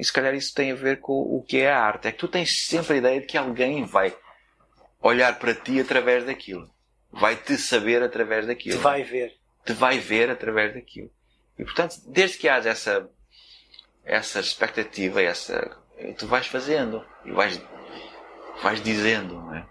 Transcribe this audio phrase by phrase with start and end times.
[0.00, 2.08] E se calhar isso tem a ver com o que é a arte.
[2.08, 4.16] É que tu tens sempre a ideia de que alguém vai
[5.02, 6.70] olhar para ti através daquilo.
[7.12, 8.78] Vai te saber através daquilo.
[8.78, 9.36] Te vai ver.
[9.62, 11.10] Te vai ver através daquilo.
[11.58, 13.10] E portanto, desde que haja essa,
[14.02, 15.76] essa expectativa, essa,
[16.16, 17.60] tu vais fazendo e vais,
[18.62, 19.66] vais dizendo, não é?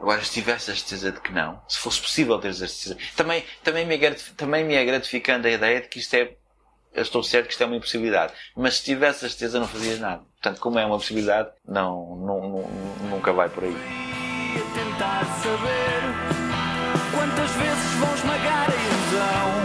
[0.00, 3.44] Agora, se tivesse a certeza de que não, se fosse possível ter a certeza, também,
[3.62, 6.36] também, me é, também me é gratificante a ideia de que isto é,
[6.92, 8.32] eu estou certo que isto é uma impossibilidade.
[8.56, 10.22] Mas se tivesse a certeza, não fazias nada.
[10.40, 12.70] Portanto, como é uma possibilidade, não, não, não
[13.10, 13.76] nunca vai por aí.
[14.74, 16.50] tentar saber
[17.12, 19.59] quantas vezes vão esmagar a ilusão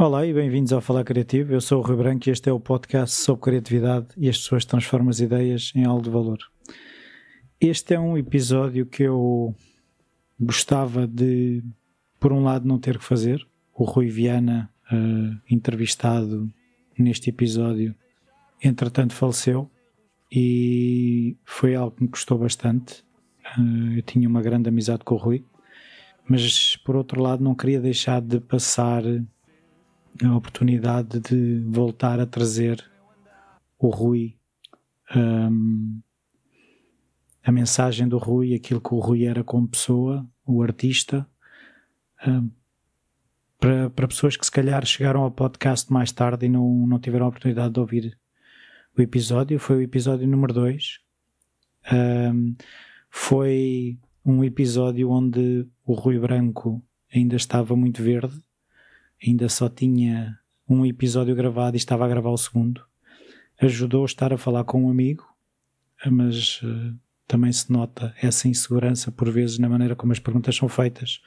[0.00, 1.52] Olá e bem-vindos ao Falar Criativo.
[1.52, 4.64] Eu sou o Rui Branco e este é o podcast sobre criatividade e as pessoas
[4.64, 6.38] transformam as ideias em algo de valor.
[7.60, 9.54] Este é um episódio que eu
[10.40, 11.62] gostava de,
[12.18, 13.46] por um lado, não ter que fazer.
[13.74, 16.50] O Rui Viana, uh, entrevistado
[16.98, 17.94] neste episódio,
[18.62, 19.70] entretanto faleceu
[20.32, 23.04] e foi algo que me custou bastante.
[23.58, 25.44] Uh, eu tinha uma grande amizade com o Rui,
[26.26, 29.02] mas por outro lado, não queria deixar de passar
[30.22, 32.84] a oportunidade de voltar a trazer
[33.78, 34.36] o Rui.
[35.14, 36.00] Um,
[37.42, 41.26] a mensagem do Rui, aquilo que o Rui era como pessoa, o artista,
[42.26, 42.50] um,
[43.58, 47.26] para, para pessoas que se calhar chegaram ao podcast mais tarde e não, não tiveram
[47.26, 48.18] a oportunidade de ouvir
[48.96, 50.98] o episódio, foi o episódio número 2.
[51.92, 52.56] Um,
[53.10, 58.40] foi um episódio onde o Rui Branco ainda estava muito verde,
[59.24, 62.84] ainda só tinha um episódio gravado e estava a gravar o segundo.
[63.60, 65.24] Ajudou a estar a falar com um amigo,
[66.06, 66.96] mas uh,
[67.26, 71.20] também se nota essa insegurança por vezes na maneira como as perguntas são feitas,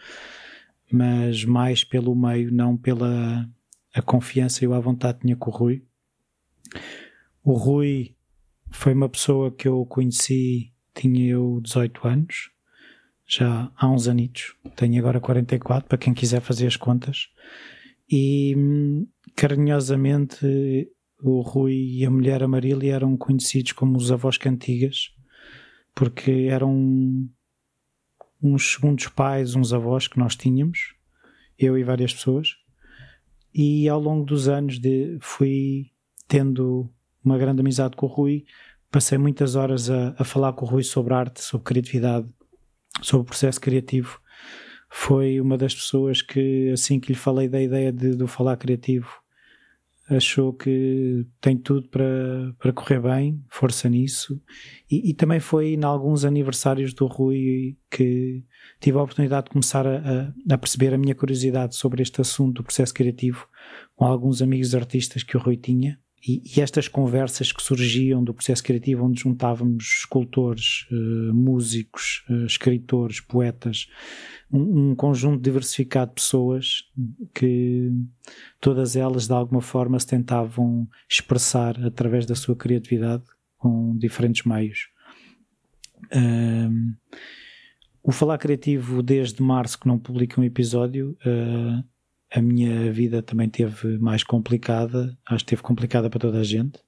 [0.91, 3.47] mas mais pelo meio, não pela
[3.94, 5.84] a confiança e a vontade que tinha com o Rui.
[7.44, 8.16] O Rui
[8.72, 12.50] foi uma pessoa que eu conheci, tinha eu 18 anos,
[13.25, 17.29] já há uns anitos, tenho agora 44, para quem quiser fazer as contas,
[18.16, 18.56] e
[19.35, 20.88] carinhosamente
[21.19, 25.09] o Rui e a mulher Amarília eram conhecidos como os avós cantigas,
[25.96, 27.28] porque eram
[28.40, 30.94] uns segundos pais, uns avós que nós tínhamos,
[31.57, 32.56] eu e várias pessoas,
[33.51, 35.90] e ao longo dos anos de, fui
[36.28, 36.88] tendo
[37.25, 38.45] uma grande amizade com o Rui,
[38.91, 42.28] passei muitas horas a, a falar com o Rui sobre arte, sobre criatividade,
[43.01, 44.22] sobre o processo criativo.
[44.96, 49.09] Foi uma das pessoas que, assim que lhe falei da ideia de, de falar criativo,
[50.08, 54.40] achou que tem tudo para, para correr bem, força nisso.
[54.90, 58.44] E, e, também foi em alguns aniversários do Rui que
[58.80, 62.64] tive a oportunidade de começar a, a, perceber a minha curiosidade sobre este assunto do
[62.64, 63.48] processo criativo
[63.96, 66.00] com alguns amigos artistas que o Rui tinha.
[66.25, 72.45] E, e estas conversas que surgiam do processo criativo, onde juntávamos escultores, uh, músicos, uh,
[72.45, 73.88] escritores, poetas,
[74.51, 76.83] um, um, conjunto diversificado de pessoas
[77.33, 77.91] que
[78.62, 83.23] todas elas de alguma forma se tentavam expressar através da sua criatividade
[83.57, 84.88] com diferentes meios.
[88.06, 91.83] O Falar Criativo, desde março que não publica um episódio, uh,
[92.33, 96.79] a minha vida também teve mais complicada, acho que teve complicada para toda a gente.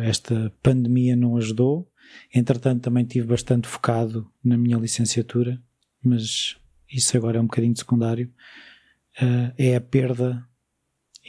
[0.00, 1.90] Esta pandemia não ajudou.
[2.34, 5.62] Entretanto, também tive bastante focado na minha licenciatura,
[6.02, 6.56] mas
[6.90, 8.32] isso agora é um bocadinho secundário.
[9.20, 10.42] Uh, é a perda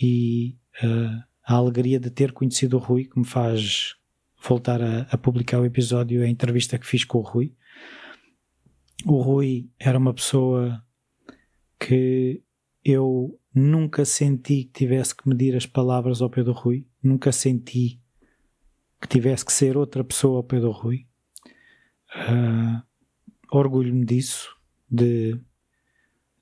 [0.02, 3.96] e uh, a alegria de ter conhecido o Rui, que me faz
[4.42, 7.54] voltar a, a publicar o episódio, a entrevista que fiz com o Rui.
[9.06, 10.82] O Rui era uma pessoa
[11.78, 12.42] que
[12.84, 18.02] eu nunca senti que tivesse que medir as palavras ao pé do Rui, nunca senti
[19.02, 21.08] que tivesse que ser outra pessoa ao pé do Rui.
[22.16, 22.82] Uh,
[23.52, 24.56] Orgulho-me disso,
[24.90, 25.40] de,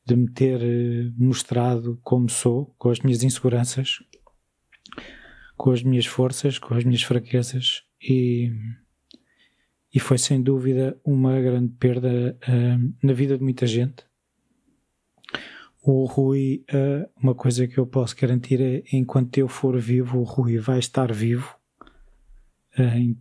[0.05, 3.99] de me ter eh, mostrado como sou, com as minhas inseguranças,
[5.55, 7.83] com as minhas forças, com as minhas fraquezas.
[8.01, 8.51] E,
[9.93, 14.06] e foi sem dúvida uma grande perda uh, na vida de muita gente
[15.89, 20.23] o Rui, uh, uma coisa que eu posso garantir é enquanto eu for vivo, o
[20.23, 21.57] Rui vai estar vivo
[22.77, 23.17] uh, em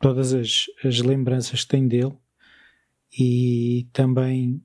[0.00, 2.16] todas as, as lembranças que tenho dele
[3.18, 4.64] e também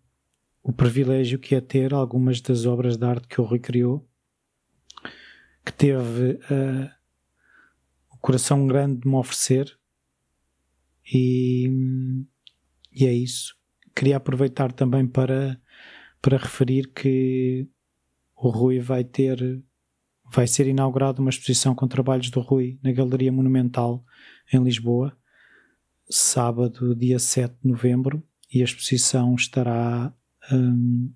[0.64, 4.08] o privilégio que é ter algumas das obras de arte que o Rui criou,
[5.66, 6.90] que teve uh,
[8.14, 9.78] o coração grande de me oferecer
[11.14, 11.70] e,
[12.94, 13.58] e é isso.
[13.94, 15.60] Queria aproveitar também para,
[16.22, 17.68] para referir que
[18.36, 19.64] o Rui vai ter
[20.32, 24.06] vai ser inaugurada uma exposição com trabalhos do Rui na Galeria Monumental
[24.54, 25.16] em Lisboa,
[26.10, 28.24] sábado, dia 7 de novembro,
[28.54, 30.14] e a exposição estará
[30.52, 31.12] um,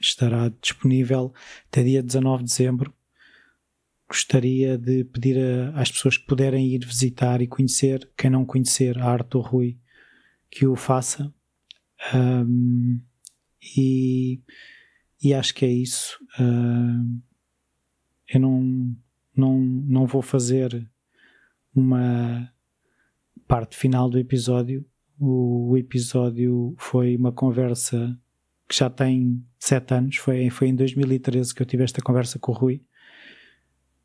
[0.00, 1.32] estará disponível
[1.68, 2.94] até dia 19 de dezembro.
[4.08, 8.98] Gostaria de pedir a, às pessoas que puderem ir visitar e conhecer, quem não conhecer
[8.98, 9.78] a arte do Rui,
[10.50, 11.32] que o faça.
[12.12, 13.00] Um,
[13.76, 14.40] e,
[15.22, 16.18] e acho que é isso.
[16.38, 17.20] Uh,
[18.28, 18.96] eu não,
[19.36, 20.88] não, não vou fazer
[21.74, 22.52] uma
[23.46, 24.84] parte final do episódio.
[25.18, 28.18] O episódio foi uma conversa
[28.68, 30.16] que já tem sete anos.
[30.16, 32.82] Foi, foi em 2013 que eu tive esta conversa com o Rui.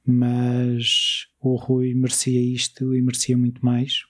[0.05, 4.01] Mas o Rui merecia isto e merecia muito mais.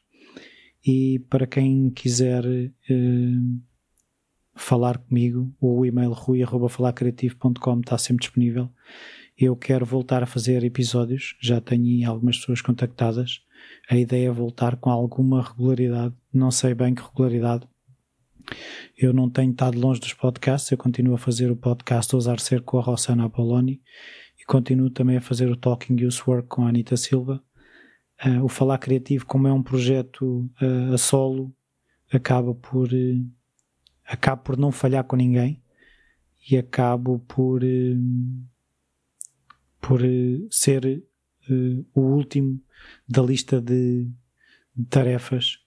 [0.86, 3.62] E para quem quiser uh,
[4.56, 8.70] falar comigo, o e-mail rui.falarcreativo.com está sempre disponível.
[9.38, 13.42] Eu quero voltar a fazer episódios, já tenho algumas pessoas contactadas.
[13.90, 17.68] A ideia é voltar com alguma regularidade, não sei bem que regularidade.
[18.98, 22.62] Eu não tenho estado longe dos podcasts, eu continuo a fazer o podcast Ousar Ser
[22.62, 23.82] com a Rossana Apoloni
[24.40, 27.44] e continuo também a fazer o Talking Use Work com a Anita Silva.
[28.26, 31.54] Uh, o Falar Criativo, como é um projeto uh, a solo,
[32.14, 33.32] acaba por, uh,
[34.06, 35.62] acaba por não falhar com ninguém
[36.50, 37.62] e acabo por
[39.82, 41.04] por uh, ser
[41.50, 42.60] uh, o último
[43.08, 44.10] da lista de,
[44.90, 45.60] tarefas.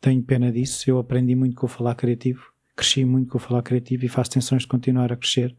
[0.00, 0.90] Tenho pena disso.
[0.90, 4.32] Eu aprendi muito com o falar criativo, cresci muito com o falar criativo e faço
[4.32, 5.56] tensões de continuar a crescer.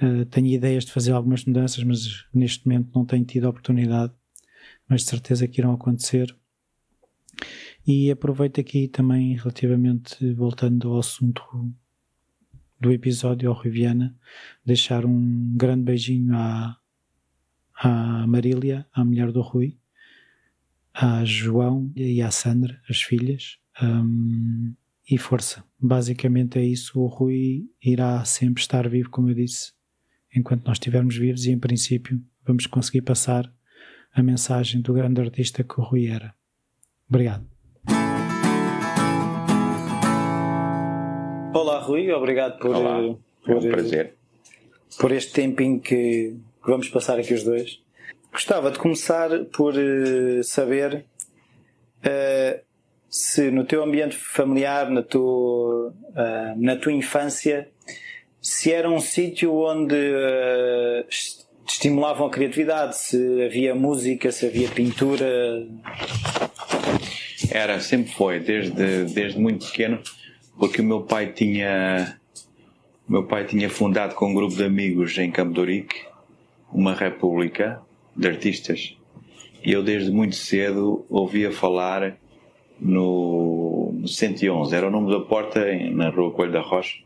[0.00, 4.12] Uh, tenho ideias de fazer algumas mudanças, mas neste momento não tenho tido oportunidade,
[4.88, 6.34] mas de certeza que irão acontecer.
[7.90, 11.74] E aproveito aqui também, relativamente, voltando ao assunto
[12.78, 14.14] do episódio ao Riviana,
[14.62, 16.76] deixar um grande beijinho à,
[17.72, 19.78] à Marília, a mulher do Rui,
[20.92, 24.74] a João e à Sandra, as filhas, um,
[25.10, 25.64] e força.
[25.80, 27.00] Basicamente é isso.
[27.00, 29.72] O Rui irá sempre estar vivo, como eu disse,
[30.36, 33.50] enquanto nós estivermos vivos, e em princípio vamos conseguir passar
[34.12, 36.34] a mensagem do grande artista que o Rui era.
[37.08, 37.57] Obrigado.
[41.54, 43.14] Olá, Rui, obrigado por, Olá,
[43.44, 44.14] por, é um prazer.
[44.98, 46.34] por este tempinho que
[46.64, 47.80] vamos passar aqui os dois.
[48.30, 51.04] Gostava de começar por uh, saber
[52.04, 52.60] uh,
[53.08, 57.68] se no teu ambiente familiar, na tua, uh, na tua infância,
[58.40, 59.96] se era um sítio onde
[61.66, 65.66] estimulavam a criatividade, se havia música, se havia pintura.
[67.50, 70.00] Era, sempre foi, desde, desde muito pequeno,
[70.58, 72.18] porque o meu pai tinha,
[73.08, 76.04] meu pai tinha fundado com um grupo de amigos em Campo de Ourique
[76.72, 77.80] uma república
[78.14, 78.96] de artistas.
[79.64, 82.18] E eu desde muito cedo ouvia falar
[82.80, 86.98] no, no 111, era o nome da porta na rua Coelho da Rocha,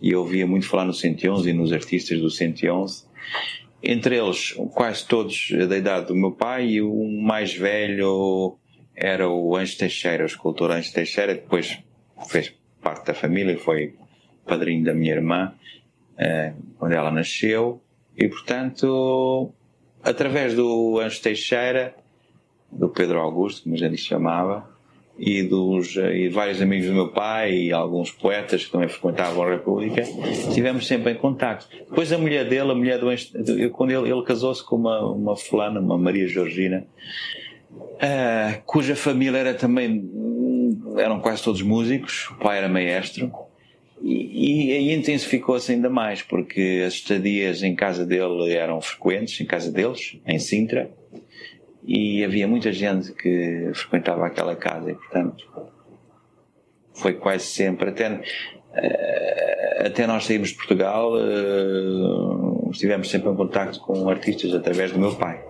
[0.00, 3.06] e eu ouvia muito falar no 111 e nos artistas do 111.
[3.82, 8.56] Entre eles, quase todos da idade do meu pai, e o mais velho
[8.94, 11.78] era o Anjo Teixeira, o escultor Anjo Teixeira, que depois
[12.28, 13.94] fez parte da família, foi
[14.46, 15.52] padrinho da minha irmã,
[16.16, 17.80] eh, quando ela nasceu.
[18.16, 19.52] E, portanto,
[20.02, 21.94] através do Anjo Teixeira,
[22.70, 24.68] do Pedro Augusto, como a gente chamava,
[25.18, 29.50] e dos e vários amigos do meu pai e alguns poetas que também frequentavam a
[29.50, 31.68] República, estivemos sempre em contato.
[31.72, 33.28] Depois a mulher dele, a mulher do Anjo,
[33.72, 36.86] quando ele, ele casou-se com uma, uma fulana, uma Maria Georgina,
[37.72, 40.08] uh, cuja família era também,
[40.98, 43.30] eram quase todos músicos, o pai era maestro,
[44.00, 49.46] e, e aí intensificou-se ainda mais, porque as estadias em casa dele eram frequentes, em
[49.46, 50.90] casa deles, em Sintra,
[51.84, 55.48] e havia muita gente que frequentava aquela casa, e portanto
[56.92, 58.20] foi quase sempre, até,
[58.74, 64.98] eh, até nós saímos de Portugal, eh, estivemos sempre em contato com artistas através do
[64.98, 65.40] meu pai.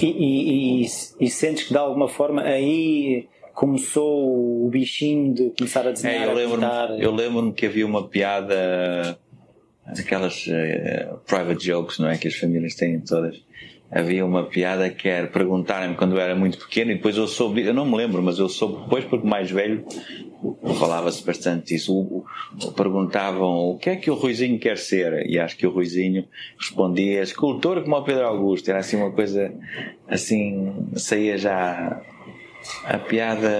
[0.00, 0.86] E, e, e,
[1.20, 6.22] e sentes que de alguma forma aí começou o bichinho de começar a desenhar?
[6.22, 9.18] É, eu lembro-me eu lembro que havia uma piada,
[9.86, 12.18] aquelas uh, private jokes, não é?
[12.18, 13.42] Que as famílias têm todas.
[13.90, 17.64] Havia uma piada que era perguntarem-me quando eu era muito pequeno e depois eu soube,
[17.64, 19.84] eu não me lembro, mas eu soube depois porque mais velho
[20.78, 21.94] falava-se bastante disso.
[21.96, 22.24] O,
[22.72, 26.26] perguntavam o que é que o Ruizinho quer ser e acho que o Ruizinho
[26.58, 29.54] respondia escultor como o Pedro Augusto era assim uma coisa
[30.08, 32.02] assim saía já
[32.84, 33.50] a piada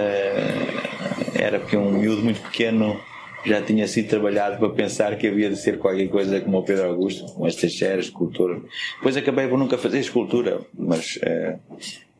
[1.35, 2.99] era porque um miúdo muito pequeno
[3.45, 6.89] já tinha sido trabalhado para pensar que havia de ser qualquer coisa como o Pedro
[6.89, 8.65] Augusto, com as Teixeiras, escultor.
[8.97, 11.59] Depois acabei por nunca fazer escultura, mas, uh,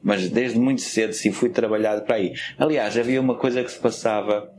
[0.04, 2.34] mas desde muito cedo sim fui trabalhado para aí.
[2.58, 4.50] Aliás, havia uma coisa que se passava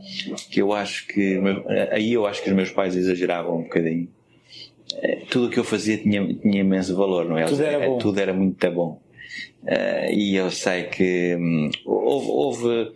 [0.51, 1.41] que eu acho que,
[1.93, 4.09] aí eu acho que os meus pais exageravam um bocadinho.
[4.95, 7.45] Eh, tudo o que eu fazia tinha, tinha imenso valor, não é?
[7.45, 7.99] Tudo era bom.
[7.99, 9.01] Tudo era muito bom.
[9.67, 12.93] Uh, e eu sei que hum, houve, houve,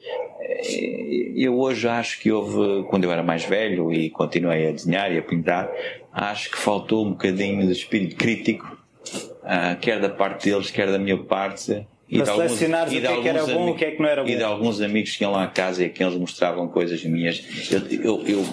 [1.35, 5.19] eu hoje acho que houve, quando eu era mais velho e continuei a desenhar e
[5.19, 5.69] a pintar,
[6.12, 8.79] acho que faltou um bocadinho de espírito crítico,
[9.43, 11.85] uh, quer da parte deles, quer da minha parte.
[12.09, 14.09] E Para selecionar o que, é que era bom e o que é que não
[14.09, 14.29] era bom.
[14.29, 17.05] E de alguns amigos que iam lá a casa e a quem eles mostravam coisas
[17.05, 17.45] minhas.
[17.71, 18.45] Eu, eu, eu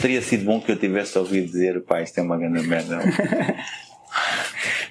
[0.00, 3.00] teria sido bom que eu tivesse ouvido dizer, pá, isto é uma grande merda.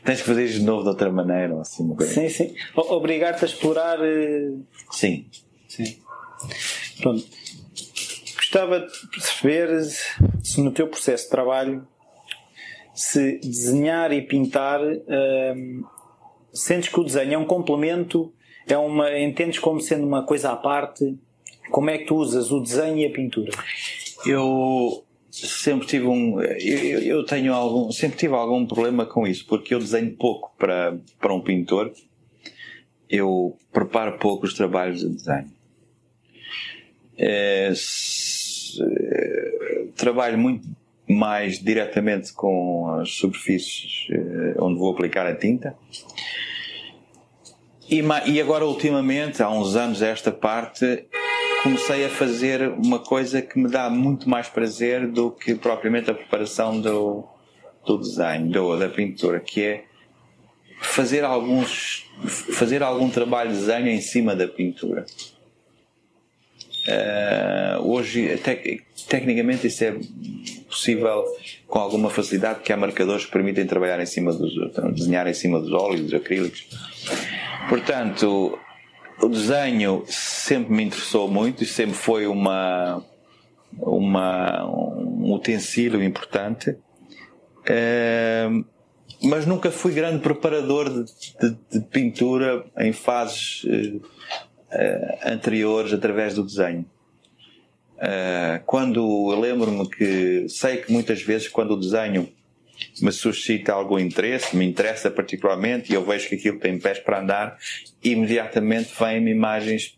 [0.06, 2.14] Tens que fazer isto de novo de outra maneira, assim, uma coisa.
[2.14, 2.56] Sim, sim.
[2.76, 4.00] Obrigar-te a explorar.
[4.00, 4.64] Uh...
[4.92, 5.26] Sim.
[5.68, 6.00] Sim.
[7.02, 7.26] Pronto.
[8.36, 9.82] Gostava de perceber
[10.44, 11.88] se no teu processo de trabalho
[12.94, 15.84] se desenhar e pintar hum,
[16.54, 18.34] sentes que o desenho é um complemento,
[18.68, 21.18] é uma, entendes como sendo uma coisa à parte?
[21.72, 23.52] Como é que tu usas o desenho e a pintura?
[24.26, 25.04] Eu
[25.36, 29.80] sempre tive um eu, eu, tenho algum sempre tive algum problema com isso porque eu
[29.80, 31.92] desenho pouco para para um pintor.
[33.10, 35.52] Eu preparo pouco os trabalhos de desenho.
[37.18, 40.68] É, se, é, trabalho muito
[41.08, 45.76] mais diretamente com as superfícies é, onde vou aplicar a tinta.
[47.90, 51.06] E, e agora ultimamente há uns anos esta parte
[51.66, 56.14] comecei a fazer uma coisa que me dá muito mais prazer do que propriamente a
[56.14, 57.28] preparação do,
[57.84, 59.86] do desenho, do, da pintura, que é
[60.80, 62.06] fazer alguns
[62.54, 65.08] fazer algum trabalho de desenho em cima da pintura.
[66.88, 69.96] Uh, hoje, tec, tecnicamente, isso é
[70.68, 71.26] possível
[71.66, 74.54] com alguma facilidade, porque há marcadores que permitem trabalhar em cima dos,
[74.94, 76.68] desenhar em cima dos óleos, dos acrílicos.
[77.68, 78.60] Portanto,
[79.22, 83.04] o desenho sempre me interessou muito e sempre foi uma,
[83.78, 86.72] uma, um utensílio importante.
[87.62, 88.66] Uh,
[89.24, 91.06] mas nunca fui grande preparador de,
[91.40, 96.86] de, de pintura em fases uh, uh, anteriores através do desenho.
[98.66, 102.28] quando eu lembro-me que sei que muitas vezes quando o desenho
[103.02, 107.20] me suscita algum interesse, me interessa particularmente e eu vejo que aquilo tem pés para
[107.20, 107.58] andar,
[108.04, 109.98] imediatamente vêm-me imagens,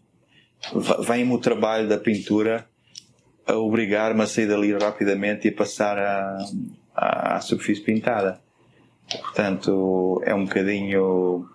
[1.06, 2.68] vem-me o trabalho da pintura
[3.46, 6.38] a obrigar-me a sair dali rapidamente e a passar à,
[6.96, 8.42] à superfície pintada.
[9.10, 11.48] Portanto, é um bocadinho.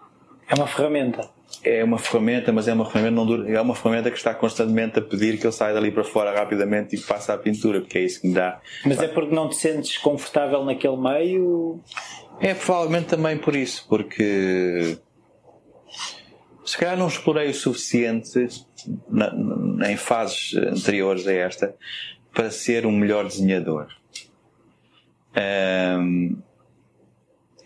[0.48, 1.28] É uma ferramenta
[1.62, 4.98] é uma ferramenta, mas é uma ferramenta não dura, é uma ferramenta que está constantemente
[4.98, 8.02] a pedir que eu saia dali para fora rapidamente e passe à pintura, porque é
[8.02, 8.60] isso que me dá.
[8.84, 11.80] Mas é porque não te sentes confortável naquele meio?
[12.40, 14.98] É provavelmente também por isso, porque
[16.64, 18.48] se calhar não explorei o suficiente
[19.08, 21.74] na, na, em fases anteriores a esta
[22.32, 23.88] para ser um melhor desenhador.
[25.36, 26.36] Um,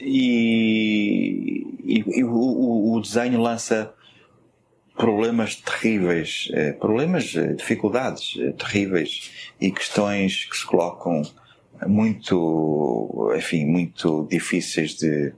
[0.01, 3.93] e, e, e o, o, desenho lança
[4.95, 11.23] problemas terríveis, eh, problemas, eh, dificuldades eh, terríveis e questões que se colocam
[11.87, 15.35] muito, enfim, muito difíceis de,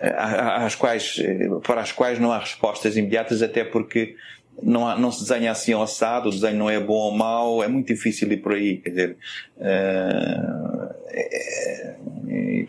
[0.00, 1.20] às quais,
[1.62, 4.16] para as quais não há respostas imediatas, até porque
[4.62, 7.62] não, há, não se desenha assim ao assado, o desenho não é bom ou mau,
[7.62, 9.16] é muito difícil ir por aí, quer dizer,
[9.56, 10.94] uh,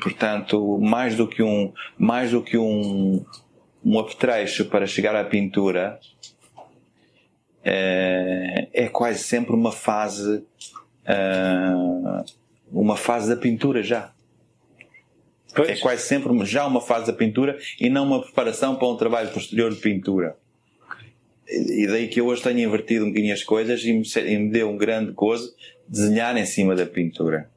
[0.02, 3.24] portanto, mais do que um, mais do que um,
[3.84, 6.00] um apetrecho para chegar à pintura,
[7.64, 10.44] é, é quase sempre uma fase,
[11.06, 12.26] uh,
[12.72, 14.12] uma fase da pintura já.
[15.56, 15.70] Pois.
[15.70, 19.30] É quase sempre já uma fase da pintura e não uma preparação para um trabalho
[19.32, 20.38] posterior de pintura.
[21.48, 24.52] E daí que eu hoje tenho invertido um bocadinho as coisas e me, e me
[24.52, 25.56] deu um grande gozo
[25.88, 27.50] desenhar em cima da pintura.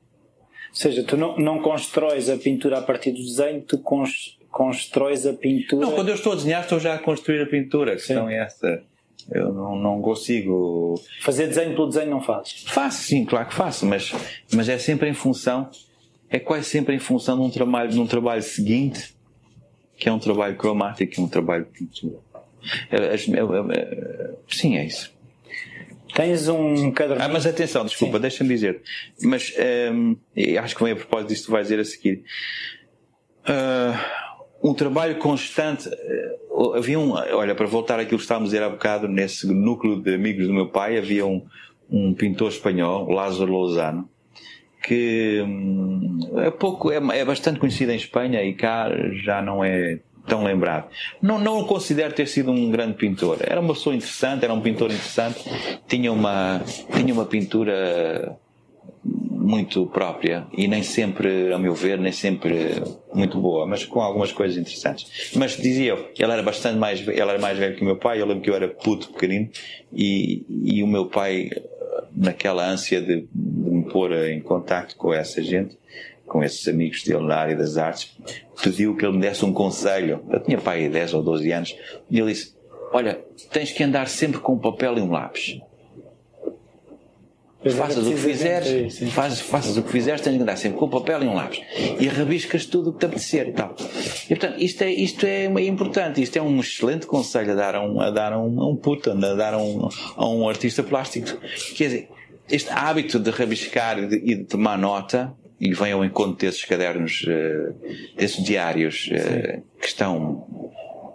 [0.72, 3.78] Ou seja, tu não, não constróis a pintura a partir do desenho, tu
[4.50, 5.84] constróis a pintura.
[5.84, 7.92] Não, quando eu estou a desenhar, estou já a construir a pintura.
[7.92, 8.82] A questão é esta.
[9.30, 10.98] Eu não, não consigo.
[11.20, 12.64] Fazer desenho pelo desenho não fazes?
[12.66, 14.12] Faço, sim, claro que faço, mas,
[14.52, 15.70] mas é sempre em função,
[16.30, 19.14] é quase sempre em função de um trabalho, de um trabalho seguinte,
[19.98, 22.18] que é um trabalho cromático, é um trabalho de pintura.
[22.90, 25.11] É, é, é, sim, é isso.
[26.14, 27.22] Tens um caderno.
[27.22, 28.82] Ah, mas atenção, desculpa, deixa-me dizer.
[29.22, 29.52] Mas
[29.92, 30.16] um,
[30.60, 32.24] acho que vem a propósito disso que tu vais dizer a seguir.
[33.48, 35.88] Uh, um trabalho constante.
[35.88, 37.12] Uh, havia um.
[37.12, 40.52] Olha, para voltar àquilo que estávamos a dizer há bocado, nesse núcleo de amigos do
[40.52, 41.44] meu pai, havia um,
[41.90, 44.08] um pintor espanhol, Lázaro Lozano,
[44.82, 48.90] que um, é pouco, é, é bastante conhecido em Espanha e cá
[49.24, 50.88] já não é tão lembrado.
[51.20, 53.38] Não, não o considero ter sido um grande pintor.
[53.40, 55.44] Era uma pessoa interessante, era um pintor interessante,
[55.86, 56.62] tinha uma,
[56.94, 58.36] tinha uma pintura
[59.04, 64.32] muito própria e nem sempre, a meu ver, nem sempre muito boa, mas com algumas
[64.32, 65.32] coisas interessantes.
[65.34, 68.20] Mas dizia eu, ele era bastante mais, ele era mais velho que o meu pai,
[68.20, 69.50] eu lembro que eu era puto pequenino
[69.92, 71.50] e, e o meu pai,
[72.14, 75.76] naquela ânsia de, de me pôr em contacto com essa gente,
[76.26, 78.16] com esses amigos dele na área das artes,
[78.62, 80.24] pediu que ele me desse um conselho.
[80.30, 81.76] Eu tinha pai 10 ou 12 anos,
[82.10, 82.54] e ele disse:
[82.92, 85.60] Olha, tens que andar sempre com um papel e um lápis.
[87.70, 90.90] Faças o que fizeres, fazes, faças o que fizeres, tens que andar sempre com um
[90.90, 91.60] papel e um lápis.
[92.00, 93.76] E rabiscas tudo o que te apetecer e tal.
[94.24, 97.86] E portanto, isto é, isto é importante, isto é um excelente conselho a dar a
[97.86, 100.82] um, a dar a um, a um puta, a dar a um, a um artista
[100.82, 101.38] plástico.
[101.76, 102.08] Quer dizer,
[102.50, 107.22] este hábito de rabiscar e de, de tomar nota e vem ao encontro desses cadernos,
[107.22, 107.72] uh,
[108.16, 110.44] desses diários uh, que estão,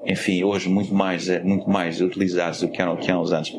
[0.06, 3.54] enfim, hoje muito mais, uh, muito mais utilizados do que eram, que há uns anos.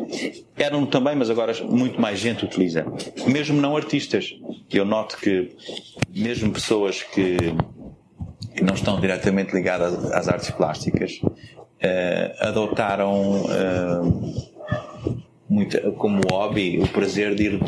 [0.56, 2.86] Eram também, mas agora muito mais gente utiliza.
[3.26, 4.34] Mesmo não artistas.
[4.72, 5.54] Eu noto que
[6.08, 7.36] mesmo pessoas que,
[8.56, 11.20] que não estão diretamente ligadas às artes plásticas
[12.40, 13.44] adotaram
[15.48, 17.60] muito, como hobby o prazer de ir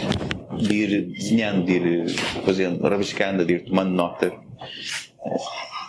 [0.61, 2.11] de ir desenhando, de ir
[2.45, 5.37] fazendo, rabiscando, de ir tomando nota eh,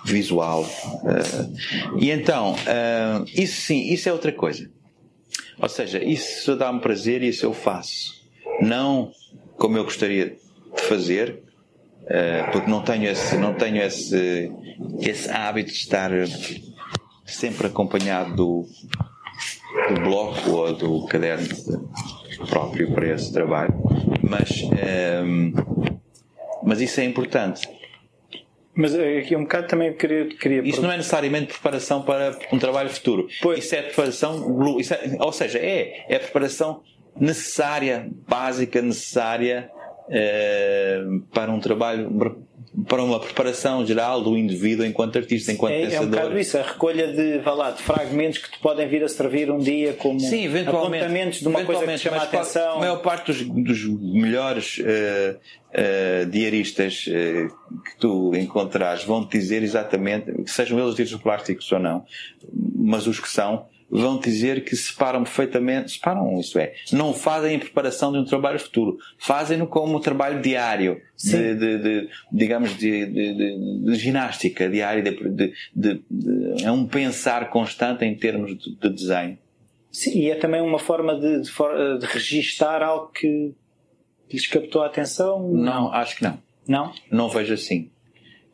[0.05, 0.63] visual.
[0.63, 4.69] Uh, e então, uh, isso sim, isso é outra coisa.
[5.59, 8.13] Ou seja, isso dá-me prazer e isso eu faço.
[8.61, 9.11] Não
[9.57, 10.37] como eu gostaria
[10.75, 11.43] de fazer,
[12.51, 14.51] porque não tenho esse, não tenho esse,
[15.01, 16.09] esse hábito de estar
[17.25, 18.65] sempre acompanhado do,
[19.93, 21.47] do bloco ou do caderno
[22.49, 23.73] próprio para esse trabalho.
[24.21, 25.53] Mas, um, ehm,
[26.63, 27.67] mas isso é importante.
[28.73, 30.25] Mas eh, aqui um bocado também queria.
[30.27, 33.27] queria isso não é necessariamente preparação para um trabalho futuro.
[33.41, 33.65] Pois.
[33.65, 34.79] Isso é preparação.
[34.79, 36.81] Isso é, ou seja, é, é a preparação
[37.19, 39.69] necessária, básica, necessária
[40.07, 42.09] uh, para um trabalho
[42.87, 46.03] para uma preparação geral do indivíduo enquanto artista, enquanto é, pensador.
[46.03, 49.03] É um bocado isso, a recolha de, vá lá, de fragmentos que te podem vir
[49.03, 52.75] a servir um dia como Sim, apontamentos de uma coisa que te chama a atenção.
[52.75, 59.37] A maior parte dos, dos melhores uh, uh, diaristas uh, que tu encontrares vão te
[59.37, 62.05] dizer exatamente, sejam eles dias plásticos ou não,
[62.75, 67.59] mas os que são, vão dizer que separam perfeitamente, separam, isso é, não fazem em
[67.59, 73.05] preparação de um trabalho futuro, fazem-no como um trabalho diário, de, de, de, digamos, de,
[73.05, 76.01] de, ginástica diária, de,
[76.63, 79.37] é um pensar constante em termos de, desenho.
[79.91, 83.53] Sim, e é também uma forma de, de, registar algo que
[84.31, 85.51] lhes captou a atenção?
[85.51, 86.39] Não, acho que não.
[86.65, 86.93] Não?
[87.11, 87.91] Não vejo assim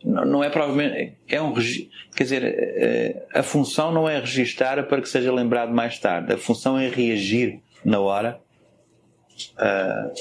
[0.04, 5.10] não é provavelmente é um quer dizer eh, a função não é registar para que
[5.10, 6.34] seja lembrado mais tarde.
[6.34, 8.40] A função é reagir na hora
[9.58, 10.12] a,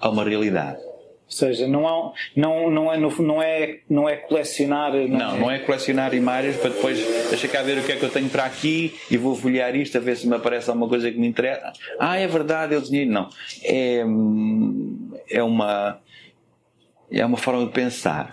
[0.00, 0.78] a uma realidade.
[0.80, 5.38] Ou seja não há, não não é não é não é colecionar não, não é...
[5.38, 8.28] não é colecionar imagens para depois deixar cá ver o que é que eu tenho
[8.28, 11.26] para aqui e vou folhear isto a ver se me aparece alguma coisa que me
[11.26, 11.72] interessa.
[11.98, 13.28] Ah é verdade eu desenhei não.
[13.64, 14.04] É
[15.28, 15.98] é uma
[17.10, 18.32] é uma forma de pensar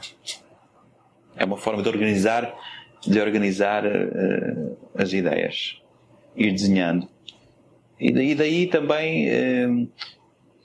[1.35, 2.53] é uma forma de organizar,
[3.01, 5.81] de organizar uh, as ideias,
[6.35, 7.07] ir desenhando.
[7.99, 9.87] E daí, daí também, uh,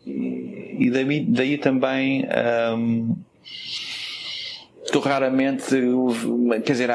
[0.07, 2.27] e daí, daí também,
[2.77, 3.17] um,
[4.93, 5.75] tu raramente,
[6.65, 6.91] quer dizer,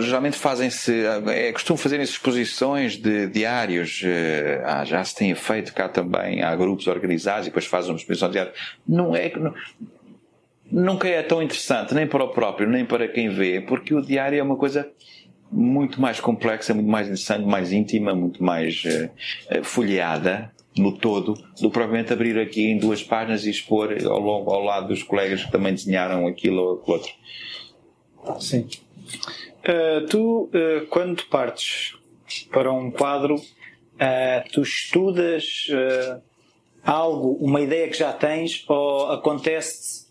[0.00, 0.92] geralmente fazem-se,
[1.28, 4.02] é costume fazerem exposições de diários,
[4.64, 8.28] ah, já se tem feito cá também, há grupos organizados e depois fazem uma exposição
[8.28, 8.54] de diários.
[8.86, 9.54] Não é, não,
[10.72, 14.38] nunca é tão interessante, nem para o próprio, nem para quem vê, porque o diário
[14.38, 14.90] é uma coisa
[15.50, 21.70] muito mais complexa, muito mais interessante, mais íntima, muito mais uh, folheada no todo, do
[21.70, 25.52] provavelmente abrir aqui em duas páginas e expor ao, longo, ao lado dos colegas que
[25.52, 27.12] também desenharam aquilo ou aquilo outro.
[28.40, 28.66] Sim.
[29.62, 31.94] Uh, tu, uh, quando partes
[32.50, 33.36] para um quadro,
[34.52, 35.66] tu estudas
[36.82, 40.01] algo, uma ideia que já tens, ou acontece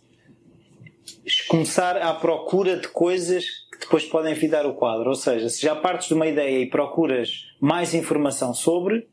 [1.47, 5.09] começar à procura de coisas que depois podem dar o quadro.
[5.09, 9.07] Ou seja, se já partes de uma ideia e procuras mais informação sobre,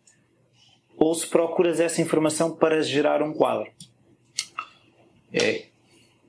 [0.97, 3.71] ou se procuras essa informação para gerar um quadro?
[5.33, 5.67] É,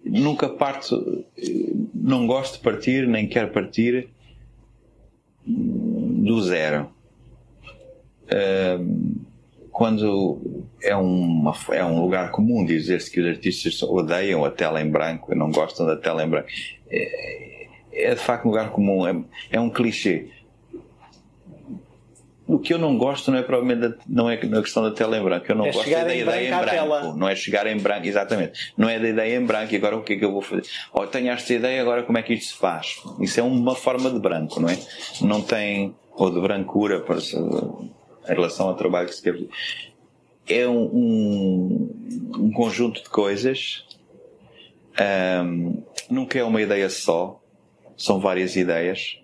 [0.04, 1.26] nunca parto,
[1.94, 4.10] não gosto de partir, nem quero partir
[5.46, 6.90] do zero.
[9.72, 14.90] quando é, uma, é um lugar comum dizer-se que os artistas odeiam a tela em
[14.90, 16.48] branco, não gostam da tela em branco.
[16.90, 19.16] É, é de facto um lugar comum, é,
[19.52, 20.30] é um clichê
[22.50, 25.24] o que eu não gosto não é provavelmente não é na questão da tela em
[25.24, 25.46] branco.
[25.48, 27.16] Eu não é gosto da ideia em branco.
[27.16, 28.74] Não é chegar em branco, exatamente.
[28.76, 30.64] Não é da ideia em branco e agora o que é que eu vou fazer?
[30.92, 33.04] Ou tenho esta ideia, agora como é que isto se faz?
[33.20, 34.80] Isso é uma forma de branco, não é?
[35.22, 39.50] Não tem, ou de brancura, para, em relação ao trabalho que se quer fazer.
[40.50, 43.86] É um, um, um conjunto de coisas.
[45.46, 47.42] Um, nunca é uma ideia só.
[47.96, 49.20] São várias ideias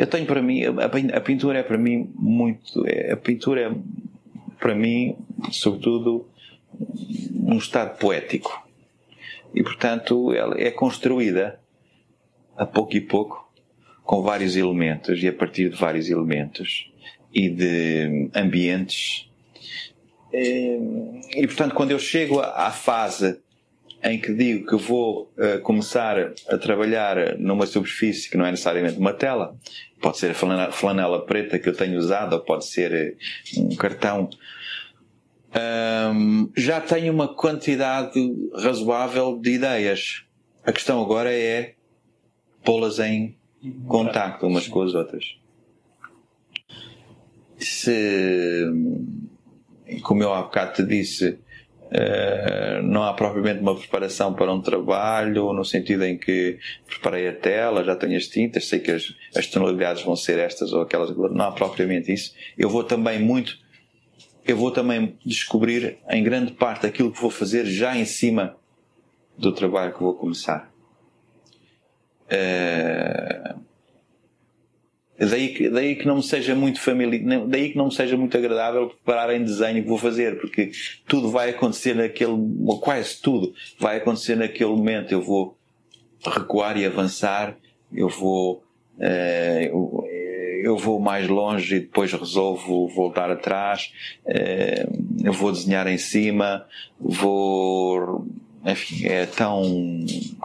[0.00, 3.74] eu tenho para mim, a, pintura é para mim muito, é, a pintura é
[4.58, 5.16] para mim,
[5.50, 6.26] sobretudo,
[7.34, 8.66] um estado poético.
[9.54, 11.60] E portanto, ela é construída
[12.56, 13.52] a pouco e pouco
[14.02, 16.90] com vários elementos e a partir de vários elementos
[17.32, 19.29] e de ambientes.
[20.32, 20.78] Eh,
[21.36, 23.38] e portanto, quando eu chego à fase
[24.02, 28.98] em que digo que vou uh, começar a trabalhar numa superfície que não é necessariamente
[28.98, 29.54] uma tela,
[30.00, 33.14] pode ser a flanela, preta que eu tenho usado, ou pode ser eh,
[33.58, 34.30] um cartão,
[36.14, 38.18] um, já tenho uma quantidade
[38.54, 40.24] razoável de ideias.
[40.64, 41.74] A questão agora é
[42.64, 43.36] pô-las em
[43.86, 45.36] contacto umas com as outras.
[47.58, 48.64] Se,
[50.02, 51.38] como eu há bocado te disse,
[51.90, 57.32] Uh, não há propriamente uma preparação para um trabalho, no sentido em que preparei a
[57.32, 61.10] tela, já tenho as tintas, sei que as, as tonalidades vão ser estas ou aquelas,
[61.10, 62.32] não há propriamente isso.
[62.56, 63.58] Eu vou também muito,
[64.46, 68.56] eu vou também descobrir em grande parte aquilo que vou fazer já em cima
[69.36, 70.70] do trabalho que vou começar.
[72.26, 73.60] Uh,
[75.20, 78.34] Daí que, daí que não me seja muito familiar, daí que não me seja muito
[78.38, 80.70] agradável preparar em desenho que vou fazer, porque
[81.06, 82.38] tudo vai acontecer naquele,
[82.80, 85.12] quase tudo vai acontecer naquele momento.
[85.12, 85.58] Eu vou
[86.24, 87.54] recuar e avançar,
[87.92, 88.64] eu vou,
[88.98, 90.06] eh, eu,
[90.64, 93.92] eu, vou mais longe e depois resolvo voltar atrás,
[94.24, 94.86] eh,
[95.22, 96.64] eu vou desenhar em cima,
[96.98, 98.26] vou,
[98.64, 99.62] enfim, é tão,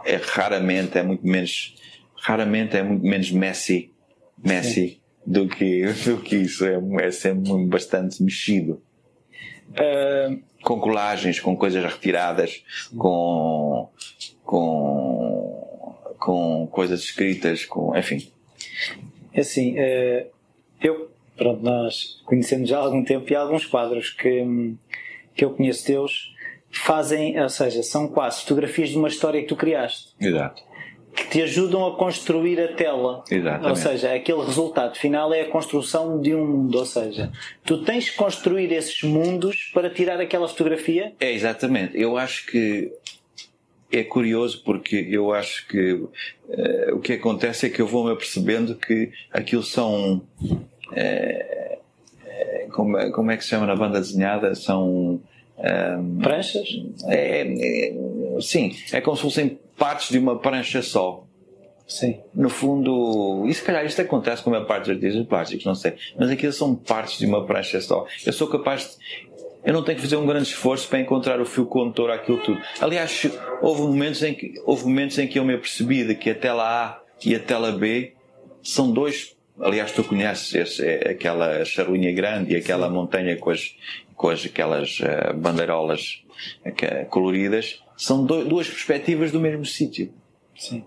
[0.04, 1.74] é raramente, é muito menos,
[2.14, 3.95] raramente é muito menos messy
[4.44, 6.64] Messi do que, do que isso.
[6.64, 8.80] É, é sempre bastante mexido.
[9.70, 12.62] Uh, com colagens, com coisas retiradas,
[12.96, 13.90] com,
[14.44, 18.30] com, com coisas escritas, com, enfim.
[19.34, 20.26] É assim, uh,
[20.80, 24.74] eu, pronto, nós conhecemos já há algum tempo e há alguns quadros que,
[25.34, 26.34] que eu conheço teus
[26.70, 30.14] fazem, ou seja, são quase fotografias de uma história que tu criaste.
[30.20, 30.65] Exato
[31.16, 33.24] que te ajudam a construir a tela.
[33.30, 33.68] Exatamente.
[33.68, 36.78] Ou seja, aquele resultado final é a construção de um mundo.
[36.78, 37.32] Ou seja,
[37.64, 41.14] tu tens que construir esses mundos para tirar aquela fotografia?
[41.18, 41.98] É, exatamente.
[41.98, 42.92] Eu acho que
[43.90, 46.10] é curioso porque eu acho que uh,
[46.92, 50.22] o que acontece é que eu vou-me apercebendo que aquilo são.
[50.90, 51.76] Uh,
[52.72, 54.54] como, é, como é que se chama na banda desenhada?
[54.54, 55.20] São.
[55.58, 56.68] Um, Pranchas?
[57.08, 57.94] É, é,
[58.40, 61.26] sim, é como se fossem partes de uma prancha só.
[61.86, 62.20] Sim.
[62.34, 65.74] No fundo, e se calhar isto acontece com a maior parte dos artistas plásticos, não
[65.74, 65.94] sei.
[66.18, 68.06] Mas aquilo são partes de uma prancha só.
[68.24, 69.36] Eu sou capaz de.
[69.64, 72.60] Eu não tenho que fazer um grande esforço para encontrar o fio condutor àquilo tudo.
[72.80, 73.28] Aliás,
[73.60, 76.62] houve momentos em que, houve momentos em que eu me apercebi de que a tela
[76.64, 78.14] A e a tela B
[78.62, 79.36] são dois.
[79.60, 83.74] Aliás, tu conheces esse, é aquela charuinha grande e aquela montanha com as,
[84.14, 86.22] com as aquelas uh, bandeirolas
[86.64, 90.12] uh, coloridas são duas perspectivas do mesmo sítio.
[90.56, 90.84] Sim.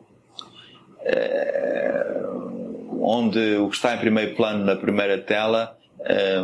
[1.02, 5.78] Uh, onde o que está em primeiro plano na primeira tela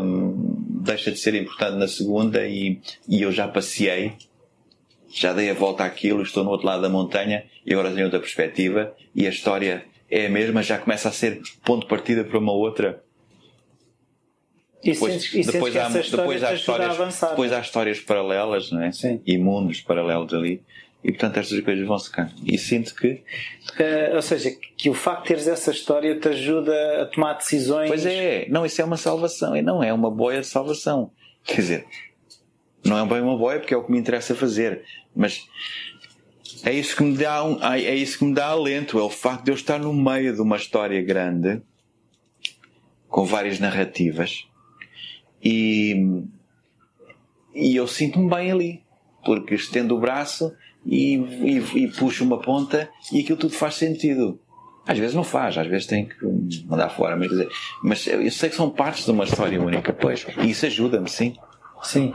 [0.01, 4.13] um, deixa de ser importante na segunda e, e eu já passei,
[5.11, 8.19] já dei a volta àquilo, estou no outro lado da montanha e agora tenho outra
[8.19, 12.37] perspectiva e a história é a mesma, já começa a ser ponto de partida para
[12.37, 13.03] uma outra
[14.91, 18.91] depois, e depois, há, depois, há histórias, depois há histórias paralelas não é?
[18.91, 19.21] Sim.
[19.25, 20.61] e mundos paralelos ali.
[21.03, 23.21] E portanto estas coisas vão secando e sinto que
[23.79, 27.87] uh, ou seja que o facto de teres essa história te ajuda a tomar decisões.
[27.87, 28.47] Pois é.
[28.49, 29.55] Não isso é uma salvação.
[29.55, 31.11] E não é uma boia de salvação.
[31.43, 31.85] Quer dizer
[32.83, 34.83] não é bem uma boia porque é o que me interessa fazer.
[35.15, 35.47] Mas
[36.63, 38.99] é isso que me dá um, é isso que me dá alento.
[38.99, 41.61] É o facto de eu estar no meio de uma história grande
[43.07, 44.47] com várias narrativas
[45.45, 46.23] e,
[47.53, 48.83] e eu sinto-me bem ali,
[49.23, 50.51] porque estendo o braço
[50.85, 54.39] e, e, e puxo uma ponta e aquilo tudo faz sentido.
[54.87, 56.25] Às vezes não faz, às vezes tem que
[56.67, 57.49] mandar fora, mas, dizer,
[57.81, 61.35] mas eu sei que são partes de uma história única, pois, e isso ajuda-me, sim.
[61.81, 62.13] Sim.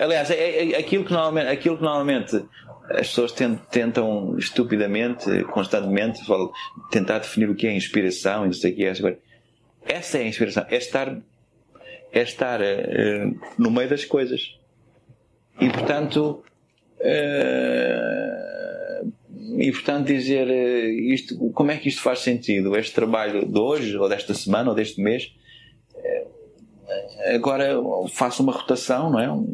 [0.00, 2.44] Aliás, é, é, aquilo, que normalmente, aquilo que normalmente
[2.90, 3.32] as pessoas
[3.70, 6.20] tentam estupidamente, constantemente,
[6.90, 9.18] tentar definir o que é inspiração e não sei o que é.
[9.84, 11.16] Essa é a inspiração, é estar,
[12.12, 14.58] é estar uh, no meio das coisas.
[15.60, 16.44] E portanto,
[17.00, 18.42] uh,
[19.58, 22.76] e portanto dizer uh, isto, como é que isto faz sentido?
[22.76, 25.32] Este trabalho de hoje, ou desta semana, ou deste mês,
[27.34, 27.74] agora
[28.10, 29.30] faço uma rotação, não é?
[29.30, 29.46] Uma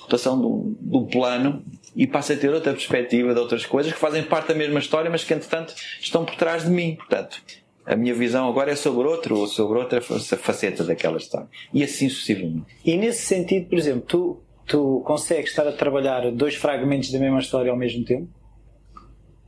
[0.00, 1.62] rotação do, do plano
[1.94, 5.10] e passo a ter outra perspectiva de outras coisas que fazem parte da mesma história,
[5.10, 6.96] mas que entretanto estão por trás de mim.
[6.96, 7.40] Portanto,
[7.86, 11.48] a minha visão agora é sobre outro ou sobre outra faceta daquela história.
[11.72, 12.66] E assim sucessivamente.
[12.84, 17.40] E nesse sentido, por exemplo, tu, tu consegues estar a trabalhar dois fragmentos da mesma
[17.40, 18.28] história ao mesmo tempo?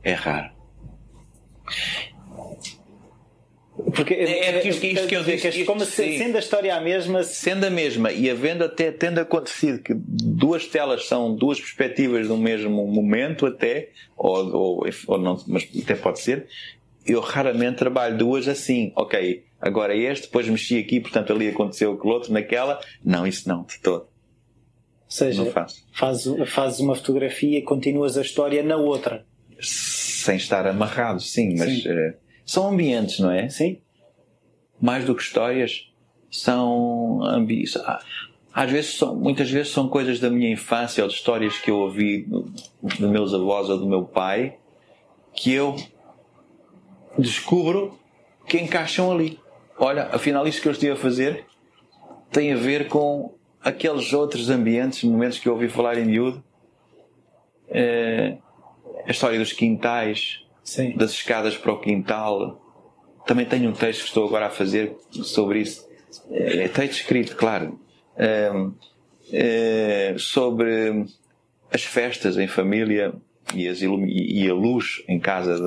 [0.03, 0.51] É raro.
[3.93, 5.63] Porque é, é isto, isto que eu disse.
[5.63, 7.23] Como se, sendo a história a mesma.
[7.23, 12.37] Sendo a mesma e havendo até tendo acontecido que duas telas são duas perspectivas do
[12.37, 16.47] mesmo momento, até, ou, ou, ou não, mas até pode ser,
[17.07, 18.91] eu raramente trabalho duas assim.
[18.95, 22.79] Ok, agora este, depois mexi aqui, portanto ali aconteceu aquele outro, naquela.
[23.03, 24.01] Não, isso não, de todo.
[24.01, 25.45] Ou seja,
[25.93, 29.25] fazes faz uma fotografia e continuas a história na outra.
[29.59, 31.83] Sem estar amarrado, sim, mas.
[31.83, 31.89] Sim.
[31.89, 32.13] Uh,
[32.45, 33.49] são ambientes, não é?
[33.49, 33.79] Sim.
[34.79, 35.91] Mais do que histórias,
[36.29, 37.77] são ambientes.
[37.77, 37.99] Ah,
[38.53, 41.77] às vezes, são, muitas vezes são coisas da minha infância ou de histórias que eu
[41.77, 42.27] ouvi
[42.81, 44.57] dos meus avós ou do meu pai
[45.37, 45.75] que eu
[47.17, 47.97] descubro
[48.47, 49.39] que encaixam ali.
[49.77, 51.45] Olha, afinal, isto que eu estive a fazer
[52.31, 56.43] tem a ver com aqueles outros ambientes, momentos que eu ouvi falar em miúdo.
[57.69, 58.37] É,
[59.05, 60.95] a história dos quintais, Sim.
[60.95, 62.61] das escadas para o quintal.
[63.25, 65.87] Também tenho um texto que estou agora a fazer sobre isso.
[66.31, 67.79] É, é texto escrito, claro.
[68.15, 68.49] É,
[69.31, 71.05] é, sobre
[71.71, 73.13] as festas em família
[73.55, 75.57] e, e a luz em casa,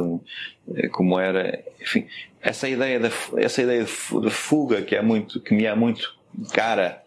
[0.66, 1.62] de, como era.
[1.80, 2.06] Enfim,
[2.40, 6.16] essa ideia, da, essa ideia de fuga que, é muito, que me é muito
[6.52, 7.02] cara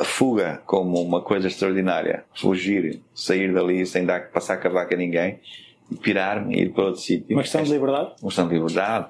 [0.00, 2.24] a fuga como uma coisa extraordinária.
[2.34, 5.40] Fugir, sair dali sem dar, passar a cavaca a ninguém
[5.96, 7.36] pirar-me e ir para outro sítio.
[7.36, 8.14] Uma questão de liberdade?
[8.20, 9.08] Uma questão de liberdade.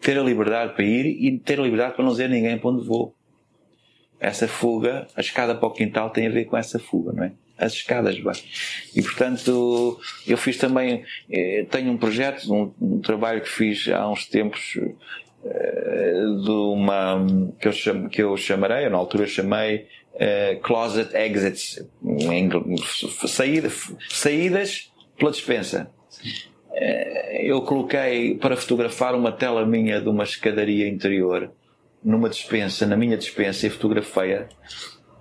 [0.00, 2.70] Ter a liberdade para ir e ter a liberdade para não dizer a ninguém para
[2.70, 3.14] onde vou.
[4.18, 7.32] Essa fuga, a escada para o quintal tem a ver com essa fuga, não é?
[7.58, 8.34] As escadas, vai.
[8.94, 14.08] E portanto, eu fiz também, eh, tenho um projeto, um, um trabalho que fiz há
[14.10, 14.78] uns tempos,
[15.44, 17.24] eh, de uma,
[17.58, 21.82] que eu, cham, que eu chamarei, na altura chamei, uh, Closet Exits,
[23.26, 23.70] saída,
[24.08, 25.90] saídas pela dispensa.
[27.40, 31.50] Eu coloquei para fotografar uma tela minha de uma escadaria interior
[32.04, 34.46] numa dispensa, na minha dispensa, e fotografei-a.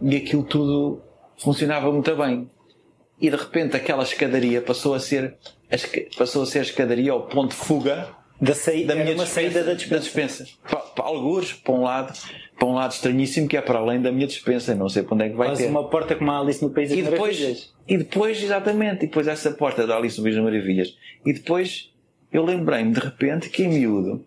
[0.01, 1.01] E aquilo tudo
[1.37, 2.49] funcionava muito bem.
[3.19, 5.37] E de repente aquela escadaria passou a ser,
[6.17, 9.63] passou a ser a escadaria ao ponto de fuga da, saída, da minha dispensa, saída
[9.63, 9.95] da dispensa.
[9.95, 10.47] Da dispensa.
[10.69, 12.19] Para, para algures, para um lado,
[12.57, 15.23] para um lado estranhíssimo que é para além da minha dispensa, não sei para onde
[15.25, 15.67] é que vai Faz ter.
[15.67, 17.73] uma porta como a Alice no País das e depois, Maravilhas.
[17.87, 20.97] E depois, exatamente, e depois essa porta da Alice no País das Maravilhas.
[21.25, 21.93] E depois
[22.31, 24.25] eu lembrei-me de repente que em miúdo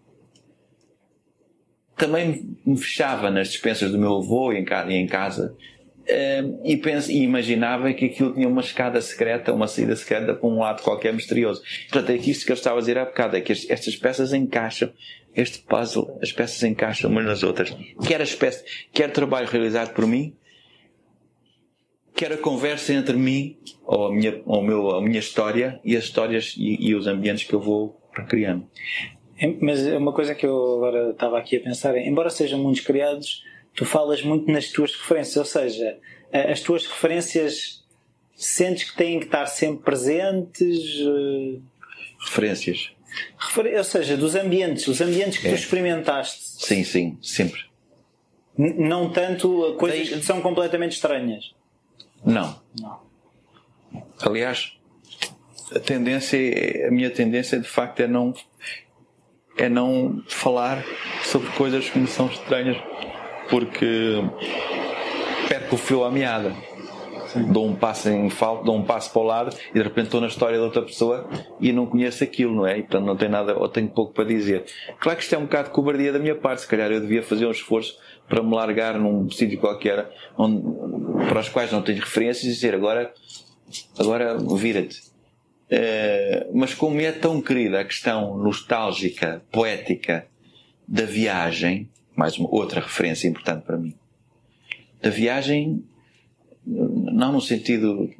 [1.95, 5.55] também me fechava nas dispensas do meu avô e em casa,
[6.09, 10.35] e Uh, e, penso, e imaginava que aquilo tinha uma escada secreta, uma saída secreta
[10.35, 11.63] para um lado qualquer misterioso.
[11.91, 14.91] Portanto, é isto que eu estava a dizer há bocado, é que estas peças encaixam,
[15.37, 17.77] este puzzle, as peças encaixam umas nas outras.
[18.07, 20.35] Quer a espécie, quer trabalho realizado por mim,
[22.15, 26.05] quer a conversa entre mim, ou a minha, ou meu, a minha história, e as
[26.05, 28.67] histórias e, e os ambientes que eu vou criando.
[29.61, 33.45] Mas é uma coisa que eu agora estava aqui a pensar, embora sejam muitos criados,
[33.79, 35.99] tu falas muito nas tuas referências, ou seja,
[36.33, 37.85] as tuas referências
[38.35, 40.81] sentes que têm que estar sempre presentes?
[41.01, 41.61] Eh,
[42.19, 42.91] referências.
[43.39, 43.79] Refer...
[43.79, 45.51] Ou seja, dos ambientes, os ambientes que é.
[45.51, 46.41] tu experimentaste.
[46.43, 47.61] Sim, sim, sempre.
[48.59, 51.55] N não tanto coisas que são completamente estranhas.
[52.25, 52.61] Não.
[52.81, 53.01] Não.
[54.21, 54.77] Aliás,
[55.73, 58.35] a tendência, a minha tendência de facto é não
[59.57, 60.85] é não falar
[61.23, 62.77] sobre coisas que me são estranhas
[63.49, 64.23] porque
[65.49, 66.55] perco o fio à meada.
[67.29, 67.53] Sim.
[67.53, 70.21] Dou um passo em falta, dou um passo para o lado e de repente estou
[70.21, 71.29] na história de outra pessoa
[71.61, 72.79] e não conheço aquilo, não é?
[72.79, 74.65] E portanto não tenho nada, ou tenho pouco para dizer.
[74.99, 77.23] Claro que isto é um bocado de cobardia da minha parte, se calhar eu devia
[77.23, 80.63] fazer um esforço para me largar num sítio qualquer onde,
[81.29, 83.13] para os quais não tenho referências e dizer agora,
[83.99, 85.09] agora vira-te.
[85.71, 90.27] Uh, mas como é tão querida a questão nostálgica, poética
[90.87, 93.95] da viagem, mais uma outra referência importante para mim,
[95.01, 95.85] da viagem
[96.67, 98.11] não no sentido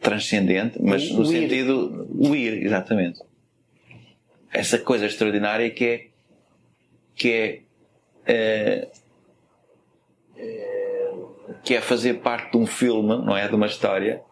[0.00, 3.20] transcendente, mas no sentido o ir, exatamente.
[4.52, 6.06] Essa coisa extraordinária que é
[7.16, 7.60] que é,
[8.24, 8.88] é,
[10.36, 11.14] é
[11.64, 14.22] que é fazer parte de um filme, não é, de uma história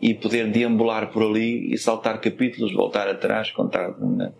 [0.00, 3.98] e poder deambular por ali e saltar capítulos, voltar atrás, contar.
[3.98, 4.32] Não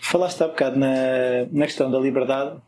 [0.00, 2.60] Falaste há bocado na, na questão da liberdade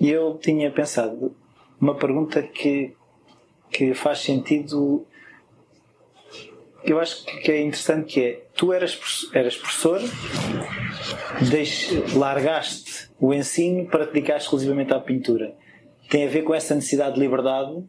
[0.00, 1.34] e eu tinha pensado
[1.80, 2.94] uma pergunta que
[3.72, 5.06] que faz sentido.
[6.84, 8.98] Eu acho que é interessante que é, tu eras,
[9.32, 10.00] eras professor,
[11.48, 15.54] deixe, largaste o ensino para te dedicar exclusivamente à pintura.
[16.10, 17.82] Tem a ver com essa necessidade de liberdade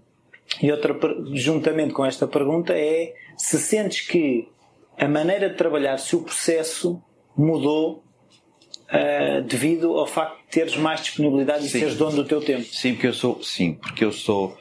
[0.62, 0.96] e outra,
[1.34, 4.48] juntamente com esta pergunta, é se sentes que
[4.98, 7.02] a maneira de trabalhar, se o processo
[7.36, 8.04] mudou
[8.94, 11.78] uh, devido ao facto de teres mais disponibilidade sim.
[11.78, 12.64] e seres dono do teu tempo.
[12.72, 14.56] Sim, porque eu sou, sim, porque eu sou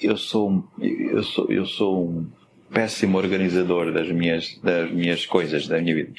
[0.00, 2.30] eu sou, eu sou, eu sou um
[2.72, 6.12] péssimo organizador das minhas, das minhas coisas, da minha vida.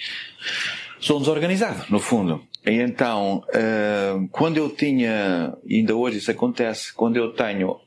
[1.00, 2.42] Sou um desorganizado, no fundo.
[2.66, 7.80] E então, uh, quando eu tinha, ainda hoje isso acontece, quando eu tenho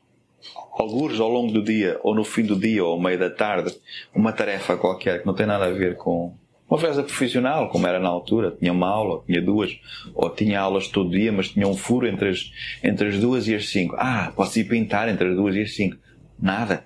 [0.73, 3.75] alguns ao longo do dia, ou no fim do dia, ou ao meio da tarde,
[4.15, 6.35] uma tarefa qualquer que não tem nada a ver com
[6.73, 9.79] uma festa profissional, como era na altura, tinha uma aula, tinha duas,
[10.15, 12.51] ou tinha aulas todo dia, mas tinha um furo entre as,
[12.83, 13.95] entre as duas e as cinco.
[13.99, 15.99] Ah, posso ir pintar entre as duas e as cinco.
[16.41, 16.85] Nada.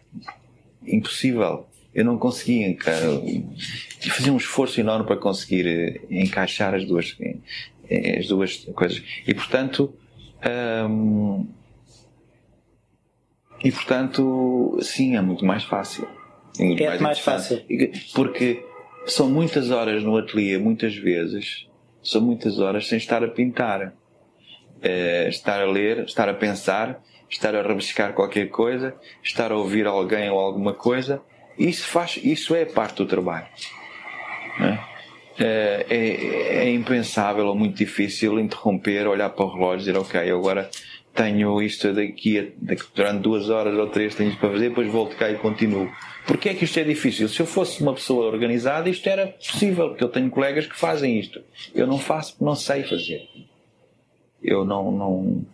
[0.85, 1.69] Impossível.
[1.95, 3.23] Eu não conseguia, cara.
[4.11, 7.17] Fazia um esforço enorme para conseguir eh, encaixar as duas,
[7.89, 9.01] eh, as duas coisas.
[9.25, 9.95] E portanto,
[10.91, 11.47] hum,
[13.63, 16.09] e portanto, sim, é muito mais fácil.
[16.59, 17.63] É muito é mais, mais fácil.
[18.15, 18.65] Porque
[19.07, 21.67] são muitas horas no ateliê, muitas vezes,
[22.03, 23.95] são muitas horas sem estar a pintar.
[24.83, 29.87] É, estar a ler, estar a pensar, estar a rebuscar qualquer coisa, estar a ouvir
[29.87, 31.23] alguém ou alguma coisa.
[31.59, 33.47] Isso faz, isso é parte do trabalho.
[34.61, 34.97] É?
[35.39, 40.31] É, é, é, impensável ou muito difícil interromper, olhar para o relógio e dizer, ok,
[40.31, 40.71] agora
[41.17, 44.89] tenho isto daqui, a, daqui durante duas horas ou três tenho isto para fazer, depois
[44.89, 45.91] volto cá e continuo.
[46.27, 47.29] Porquê é que isto é difícil?
[47.29, 51.19] Se eu fosse uma pessoa organizada, isto era possível, porque eu tenho colegas que fazem
[51.19, 51.41] isto.
[51.75, 53.27] Eu não faço porque não sei fazer.
[54.43, 55.45] Eu não, não,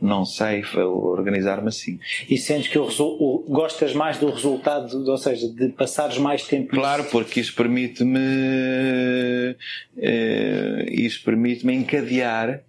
[0.00, 1.98] não sei organizar-me assim.
[2.28, 6.74] E sentes que o, o, gostas mais do resultado, ou seja, de passares mais tempo.
[6.74, 9.56] Claro, porque isso permite-me
[9.96, 12.60] eh, isso permite-me encadear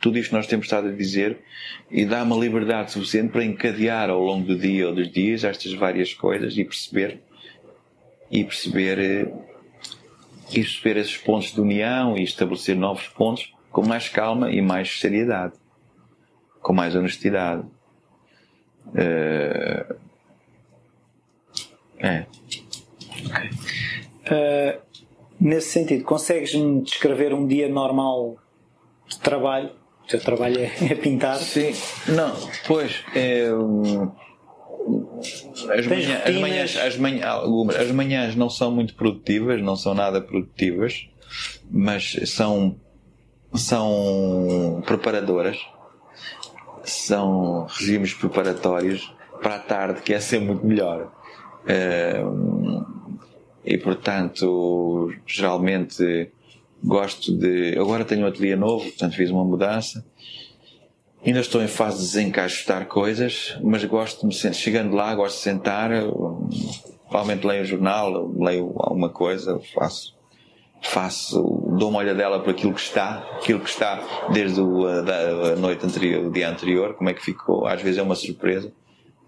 [0.00, 1.38] tudo isto nós temos estado a dizer
[1.90, 5.72] e dá uma liberdade suficiente para encadear ao longo do dia ou dos dias estas
[5.74, 7.20] várias coisas e perceber
[8.30, 9.32] e perceber
[10.50, 14.98] e perceber esses pontos de união e estabelecer novos pontos com mais calma e mais
[14.98, 15.54] seriedade,
[16.60, 17.66] com mais honestidade.
[18.86, 19.94] Uh,
[21.98, 22.26] é.
[23.26, 23.50] Okay.
[24.30, 24.80] Uh,
[25.38, 28.38] nesse sentido, consegues-me descrever um dia normal
[29.06, 29.77] de trabalho
[30.08, 31.36] o teu trabalho é, é pintar?
[31.36, 31.74] Sim,
[32.08, 32.34] não,
[32.66, 33.04] pois.
[33.14, 33.50] É,
[35.70, 39.92] as, manhã, as, manhãs, as, manhã, algumas, as manhãs não são muito produtivas, não são
[39.92, 41.06] nada produtivas,
[41.70, 42.80] mas são,
[43.52, 45.58] são preparadoras,
[46.84, 51.12] são regimes preparatórios para a tarde, que é ser muito melhor.
[51.66, 52.22] É,
[53.62, 56.30] e portanto, geralmente
[56.82, 57.76] Gosto de.
[57.78, 60.04] Agora tenho um ateliê novo, portanto fiz uma mudança.
[61.24, 64.54] Ainda estou em fase de desencaixotar coisas, mas gosto de me sentar.
[64.54, 65.90] Chegando lá, gosto de sentar.
[67.08, 70.16] Provavelmente leio o jornal, leio alguma coisa, faço.
[70.80, 71.42] Faço,
[71.76, 74.00] dou uma olhadela para aquilo que está, aquilo que está
[74.32, 77.66] desde o, a, noite anterior, o dia anterior, como é que ficou.
[77.66, 78.72] Às vezes é uma surpresa,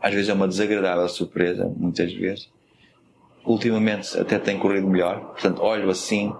[0.00, 2.48] às vezes é uma desagradável surpresa, muitas vezes.
[3.44, 6.32] Ultimamente até tem corrido melhor, portanto olho assim,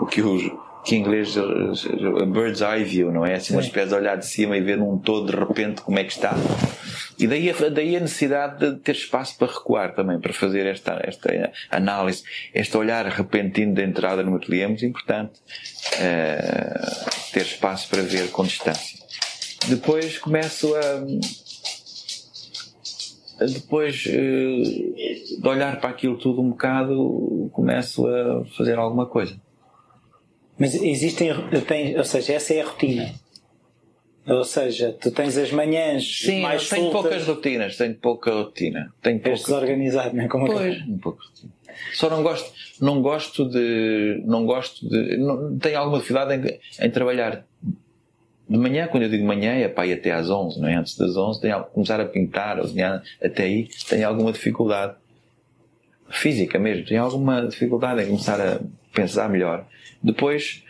[0.00, 0.50] o que os
[0.84, 3.34] que em inglês a bird's eye view, não é?
[3.34, 6.04] Assim, uma espécie de olhar de cima e ver num todo de repente como é
[6.04, 6.34] que está.
[7.18, 11.52] E daí, daí a necessidade de ter espaço para recuar também, para fazer esta, esta
[11.70, 12.22] análise.
[12.54, 15.38] Este olhar repentino de entrada no ateliê é muito importante.
[15.96, 18.98] Uh, ter espaço para ver com distância.
[19.68, 21.04] Depois começo a.
[23.46, 29.38] depois de olhar para aquilo tudo um bocado, começo a fazer alguma coisa.
[30.60, 31.30] Mas existem,
[31.66, 33.10] tem, ou seja, essa é a rotina.
[34.26, 38.92] Ou seja, tu tens as manhãs Sim, mais tenho poucas rotinas, tenho pouca rotina.
[39.00, 39.30] Tenho pouca...
[39.30, 40.28] És desorganizado, não é?
[40.28, 41.18] Como pois, um pouco.
[41.94, 46.90] Só não gosto, não gosto de, não gosto de, não, tenho alguma dificuldade em, em
[46.90, 47.42] trabalhar
[48.46, 50.74] de manhã, quando eu digo manhã, é para ir até às 11, não é?
[50.74, 52.58] Antes das 11, tenho, começar a pintar,
[53.22, 54.94] até aí, tenho alguma dificuldade
[56.10, 58.60] física mesmo, tenho alguma dificuldade em começar a
[58.92, 59.66] pensar melhor.
[60.02, 60.64] Depois,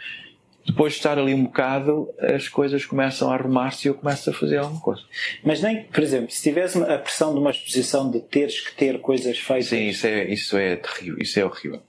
[0.66, 4.33] depois de estar ali um bocado, as coisas começam a arrumar-se e eu começo a
[4.33, 5.03] fazer alguma coisa.
[5.45, 9.01] Mas nem, por exemplo, se tivesse a pressão de uma exposição de teres que ter
[9.01, 9.68] coisas feitas.
[9.68, 11.83] Sim, isso é, isso é terrível, isso é horrível.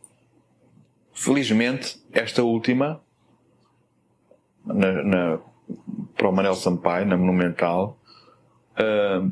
[1.13, 3.01] Felizmente, esta última,
[4.65, 5.39] na, na,
[6.15, 7.99] para o Manel Sampaio, na Monumental,
[8.73, 9.31] uh,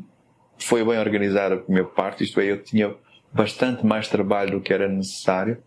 [0.58, 2.94] foi bem organizada por minha parte, isto é, eu tinha
[3.32, 5.62] bastante mais trabalho do que era necessário.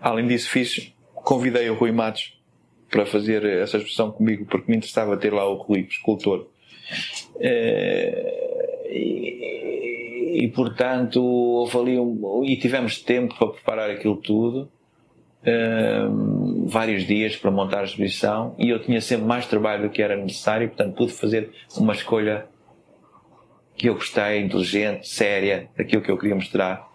[0.00, 2.38] Além disso, fiz, convidei o Rui Matos
[2.90, 6.48] para fazer essa exposição comigo, porque me interessava ter lá o Rui, escultor.
[7.36, 7.42] Uh,
[8.90, 14.70] e, e, portanto, houve ali um, e tivemos tempo para preparar aquilo tudo
[16.66, 20.16] vários dias para montar a exposição e eu tinha sempre mais trabalho do que era
[20.16, 22.46] necessário, portanto pude fazer uma escolha
[23.74, 26.88] que eu gostei, inteligente, séria, daquilo que eu queria mostrar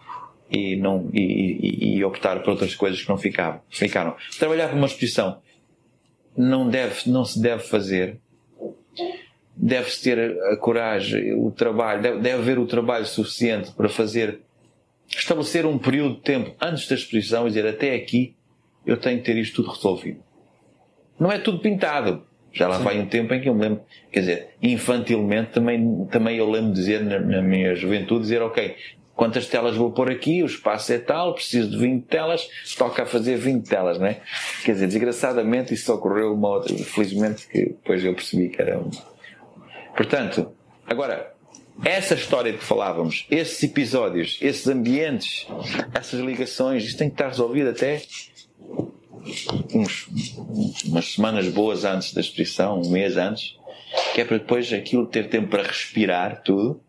[0.50, 4.16] e, não, e, e, e optar por outras coisas que não ficavam, ficaram.
[4.38, 5.41] Trabalhar para uma exposição
[6.36, 8.20] não, deve, não se deve fazer.
[9.56, 14.41] Deve-se ter a coragem, o trabalho, deve, deve haver o trabalho suficiente para fazer
[15.10, 18.36] estabelecer um período de tempo antes da exposição e dizer até aqui
[18.86, 20.20] eu tenho que ter isto tudo resolvido.
[21.20, 22.24] Não é tudo pintado.
[22.54, 22.84] Já lá Sim.
[22.84, 23.82] vai um tempo em que eu me lembro,
[24.12, 28.76] quer dizer, infantilmente também, também eu lembro de dizer na, na minha juventude, dizer, ok,
[29.18, 32.47] quantas telas vou pôr aqui, o espaço é tal, preciso de 20 telas,
[32.78, 34.22] toca a fazer 20 telas, não é?
[34.63, 38.91] Quer dizer, desgraçadamente isso ocorreu uma outra, felizmente que depois eu percebi que era um...
[39.95, 40.51] Portanto,
[40.86, 41.34] agora,
[41.84, 45.47] essa história que falávamos, esses episódios, esses ambientes,
[45.95, 48.03] essas ligações, isto tem que estar resolvido até
[49.74, 50.07] uns,
[50.86, 53.57] umas semanas boas antes da exposição, um mês antes,
[54.13, 56.80] que é para depois aquilo ter tempo para respirar tudo,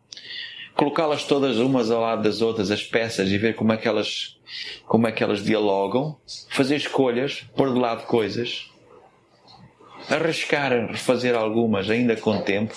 [0.79, 4.39] colocá-las todas umas ao lado das outras, as peças, e ver como é que elas,
[4.87, 6.17] como é que elas dialogam,
[6.51, 8.71] fazer escolhas, pôr de lado coisas,
[10.09, 12.75] arriscar a refazer algumas ainda com tempo,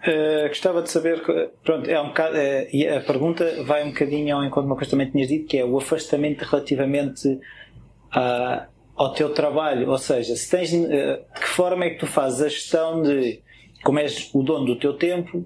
[0.00, 1.20] Uh, gostava de saber,
[1.62, 4.86] pronto, é um bocado, uh, a pergunta vai um bocadinho ao encontro de uma coisa
[4.86, 8.66] que também tinhas dito, que é o afastamento relativamente uh,
[8.96, 12.48] ao teu trabalho, ou seja, se tens, uh, que forma é que tu fazes a
[12.48, 13.42] gestão de,
[13.84, 15.44] como és o dono do teu tempo,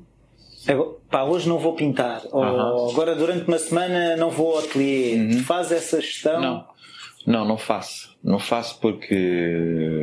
[1.11, 5.39] pá, hoje não vou pintar, ou agora durante uma semana não vou ao ateliê, uhum.
[5.45, 6.41] faz essa gestão?
[6.41, 6.67] Não,
[7.27, 10.01] não, não faço, não faço porque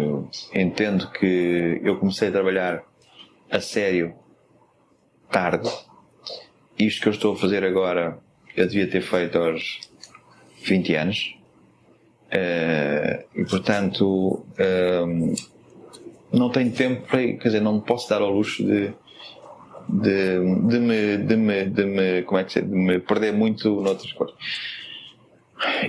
[0.53, 2.84] entendo que eu comecei a trabalhar
[3.49, 4.16] a sério
[5.32, 5.70] tarde.
[6.78, 8.20] Isto que eu estou a fazer agora,
[8.55, 9.80] eu devia ter feito aos
[10.64, 11.36] 20 anos.
[12.28, 15.36] Uh, e portanto, uh,
[16.32, 18.93] não tenho tempo para, quer dizer, não me posso dar ao luxo de,
[19.90, 23.70] de, de, me, de, me, de me, como é que se de me perder muito
[23.82, 24.36] noutras coisas.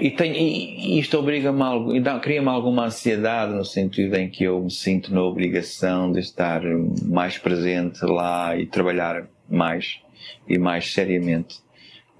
[0.00, 4.70] E, tenho, e isto obriga-me algo, cria-me alguma ansiedade no sentido em que eu me
[4.70, 6.62] sinto na obrigação de estar
[7.04, 10.00] mais presente lá e trabalhar mais
[10.46, 11.56] e mais seriamente.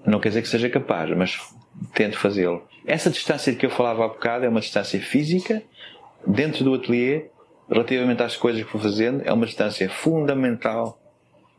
[0.05, 1.39] Não quer dizer que seja capaz, mas
[1.93, 2.63] tento fazê-lo.
[2.85, 5.63] Essa distância de que eu falava há bocado é uma distância física
[6.25, 7.25] dentro do ateliê,
[7.69, 10.99] relativamente às coisas que vou fazendo, é uma distância fundamental.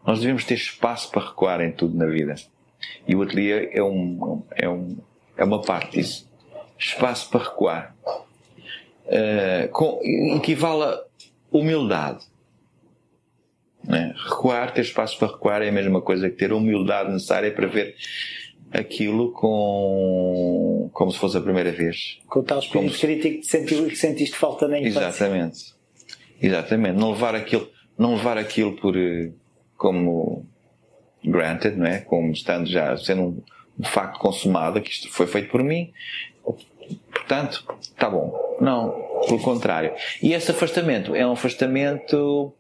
[0.06, 2.34] Nós devemos ter espaço para recuar em tudo na vida.
[3.08, 4.96] E o ateliê é um, é um
[5.36, 6.30] é uma parte disso.
[6.78, 7.96] Espaço para recuar.
[9.06, 10.00] Uh, com,
[10.36, 11.00] equivale a
[11.50, 12.24] humildade.
[13.82, 14.14] Né?
[14.16, 17.66] Recuar, ter espaço para recuar é a mesma coisa que ter a humildade necessária para
[17.66, 17.94] ver
[18.72, 22.18] aquilo com como se fosse a primeira vez.
[22.26, 23.06] Com o tal espírito se...
[23.06, 25.08] crítico que que sentiste falta na infância.
[25.08, 25.74] Exatamente.
[26.40, 26.98] Exatamente.
[26.98, 29.30] Não levar aquilo, não levar aquilo por eh,
[29.84, 30.46] como
[31.22, 31.98] granted, não é?
[31.98, 33.42] Como estando já sendo um,
[33.78, 35.92] de facto consumada, que isto foi feito por mim.
[37.12, 38.56] Portanto, está bom.
[38.62, 38.92] Não,
[39.26, 39.92] pelo contrário.
[40.22, 42.50] E esse afastamento é um afastamento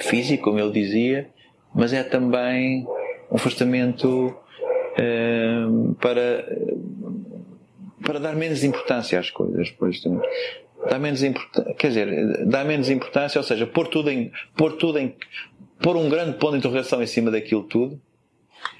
[0.00, 1.30] físico, como ele dizia,
[1.74, 2.86] mas é também
[3.30, 4.36] um afastamento
[4.98, 6.44] uh, para,
[8.04, 9.70] para dar menos importância às coisas.
[9.70, 10.02] Pois,
[10.88, 14.98] dá menos importância, quer dizer, dá menos importância, ou seja, pôr tudo em, pôr tudo
[14.98, 15.14] em,
[15.80, 18.00] pôr um grande ponto de interrogação em cima daquilo tudo.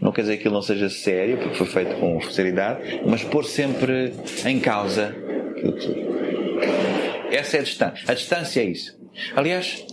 [0.01, 3.45] Não quer dizer que aquilo não seja sério, porque foi feito com seriedade, mas pôr
[3.45, 4.13] sempre
[4.45, 5.15] em causa
[5.51, 6.17] aquilo tudo.
[7.31, 8.05] Essa é a distância.
[8.11, 8.99] A distância é isso.
[9.35, 9.87] Aliás,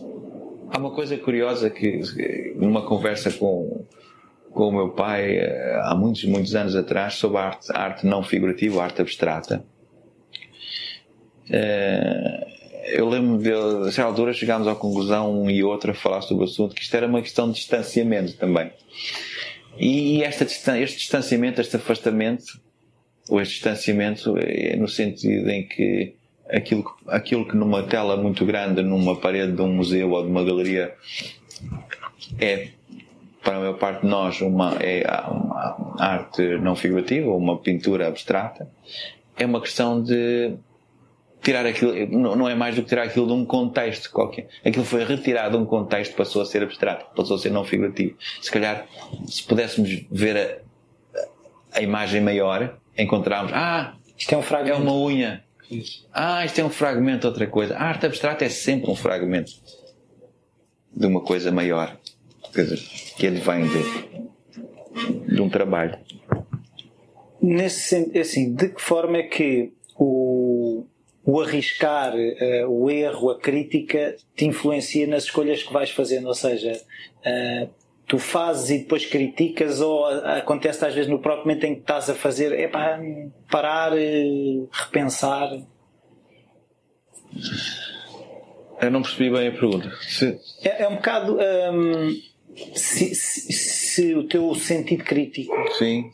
[0.70, 3.86] há uma coisa curiosa que, numa conversa com,
[4.51, 8.24] com o meu pai, eh, há muitos, muitos anos atrás, sobre a arte, arte não
[8.24, 9.64] figurativa, a arte abstrata,
[11.49, 16.43] eu lembro de, a certa altura chegámos à conclusão, um e outro, a falar sobre
[16.43, 18.71] o assunto, que isto era uma questão de distanciamento também.
[19.77, 22.61] E esta, este distanciamento, este afastamento,
[23.29, 26.13] ou este distanciamento é no sentido em que
[26.49, 30.43] aquilo, aquilo que numa tela muito grande, numa parede de um museu ou de uma
[30.43, 30.93] galeria,
[32.39, 32.69] é,
[33.41, 38.69] para a maior parte de nós, uma, é uma arte não figurativa, uma pintura abstrata,
[39.37, 40.53] é uma questão de
[41.43, 44.47] tirar aquilo, não é mais do que tirar aquilo de um contexto qualquer.
[44.65, 48.15] Aquilo foi retirado de um contexto, passou a ser abstrato, passou a ser não figurativo.
[48.41, 48.87] Se calhar,
[49.27, 50.61] se pudéssemos ver
[51.13, 54.77] a, a imagem maior, encontrarmos, ah, isto é um fragmento.
[54.77, 55.43] É uma unha.
[56.13, 57.75] Ah, isto é um fragmento de outra coisa.
[57.75, 59.51] A arte abstrata é sempre um fragmento
[60.95, 61.97] de uma coisa maior.
[63.17, 65.97] que advém de, de um trabalho.
[67.41, 70.42] Nesse assim, de que forma é que o,
[71.26, 76.28] o arriscar, uh, o erro, a crítica te influencia nas escolhas que vais fazendo?
[76.28, 77.69] Ou seja, uh,
[78.05, 82.09] tu fazes e depois criticas ou acontece às vezes no próprio momento em que estás
[82.09, 82.99] a fazer é para
[83.49, 85.49] parar, uh, repensar?
[88.82, 89.91] Eu não percebi bem a pergunta.
[90.01, 90.38] Se...
[90.61, 91.38] É, é, um bocado.
[91.38, 92.21] Um,
[92.76, 96.11] se, se, se, o teu sentido crítico sim.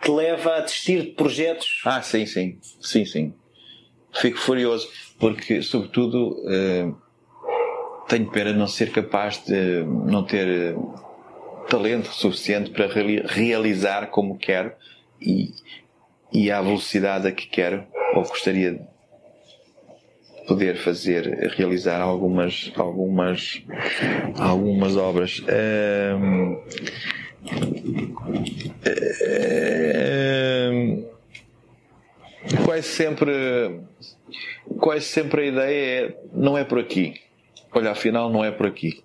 [0.00, 1.82] te leva a desistir de projetos.
[1.84, 2.58] Ah, sim, sim.
[2.80, 3.34] Sim, sim
[4.12, 4.88] fico furioso,
[5.18, 6.96] porque, sobretudo, uh,
[8.08, 10.76] tenho pena de não ser capaz de não ter
[11.68, 12.88] talento suficiente para
[13.26, 14.72] realizar como quero
[15.20, 15.52] e,
[16.32, 17.84] e à velocidade a que quero,
[18.14, 18.80] ou gostaria de
[20.48, 23.62] poder fazer, realizar algumas, algumas,
[24.36, 25.40] algumas obras.
[25.40, 26.58] Uh,
[32.64, 33.80] quase sempre
[34.78, 37.20] quase sempre a ideia é não é por aqui.
[37.72, 39.02] Olha afinal não é por aqui.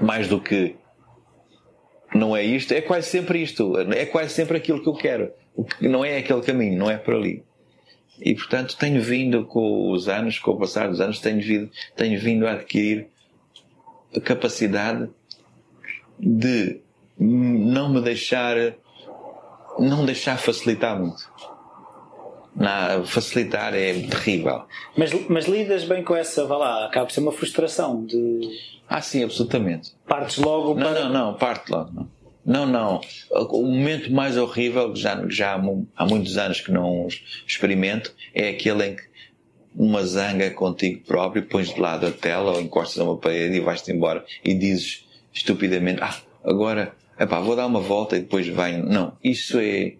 [0.00, 0.76] Mais do que
[2.14, 3.78] não é isto é quase sempre isto.
[3.78, 5.32] É quase sempre aquilo que eu quero.
[5.80, 7.44] Não é aquele caminho não é por ali.
[8.20, 12.18] E portanto tenho vindo com os anos com o passar dos anos tenho vindo tenho
[12.18, 13.08] vindo a adquirir
[14.16, 15.08] a capacidade
[16.18, 16.80] de
[17.18, 18.56] não me deixar
[19.78, 21.30] não deixar facilitar muito
[22.56, 24.62] na, facilitar é terrível.
[24.96, 28.40] Mas, mas lidas bem com essa, vá lá, acaba por ser uma frustração de.
[28.88, 29.92] Ah, sim, absolutamente.
[30.06, 31.04] Partes logo não, para.
[31.04, 31.90] Não, não, parte logo.
[31.92, 32.16] Não.
[32.46, 33.00] Não, não.
[33.50, 35.60] O momento mais horrível, que já, já
[35.96, 37.08] há muitos anos que não
[37.44, 39.02] experimento, é aquele em que
[39.74, 43.60] uma zanga contigo próprio, pões de lado a tela ou encostas a uma parede e
[43.60, 45.04] vais-te embora e dizes
[45.34, 48.86] estupidamente, ah, agora, epá, vou dar uma volta e depois venho.
[48.86, 49.94] Não, isso é,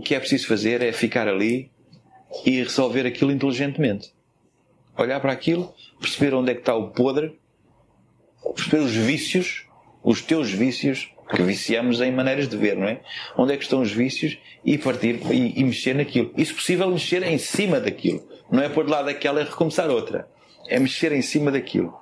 [0.00, 1.70] o que é preciso fazer é ficar ali
[2.46, 4.14] e resolver aquilo inteligentemente.
[4.96, 7.38] Olhar para aquilo, perceber onde é que está o podre,
[8.56, 9.66] perceber os vícios,
[10.02, 13.02] os teus vícios, que viciamos em maneiras de ver, não é?
[13.36, 16.32] Onde é que estão os vícios e partir e, e mexer naquilo.
[16.34, 18.26] E se possível, mexer em cima daquilo.
[18.50, 20.26] Não é pôr de lado aquela e recomeçar outra.
[20.66, 21.94] É mexer em cima daquilo.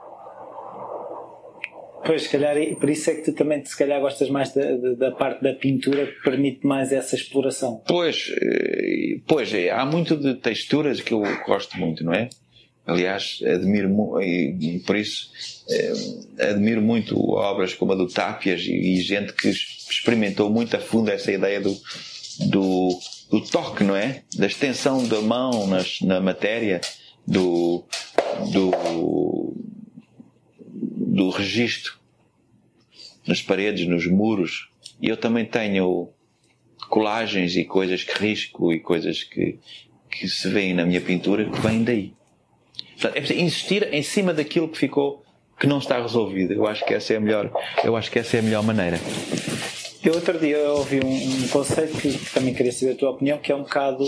[2.05, 5.11] Pois, se calhar, por isso é que tu também, se calhar, gostas mais da, da
[5.11, 7.82] parte da pintura que permite mais essa exploração.
[7.86, 12.28] Pois, eh, pois, é, há muito de texturas que eu gosto muito, não é?
[12.86, 15.30] Aliás, admiro e por isso
[15.68, 15.92] eh,
[16.51, 21.11] admiro muito obras como a do Tápias e, e, gente que experimentou muito a fundo
[21.11, 21.76] essa ideia do,
[22.46, 22.99] do,
[23.30, 24.22] do toque, não é?
[24.34, 26.80] Da extensão da mão nas, na matéria,
[27.26, 27.84] do,
[28.51, 28.70] do,
[31.19, 31.95] do registro
[33.27, 34.71] nas paredes, nos muros.
[35.03, 36.09] E eu também tenho
[36.89, 39.59] colagens e coisas que risco e coisas que,
[40.09, 42.14] que se veem na minha pintura que vêm daí.
[42.93, 45.25] Portanto, é preciso insistir em cima daquilo que ficou,
[45.59, 46.55] que não está resolvido.
[46.55, 47.51] Eu acho que essa é a melhor,
[47.85, 48.99] eu acho que essa é a melhor maneira.
[50.03, 53.51] Eu outro dia ouvi um, um conceito que também queria saber a tua opinião, que
[53.51, 54.05] é um bocado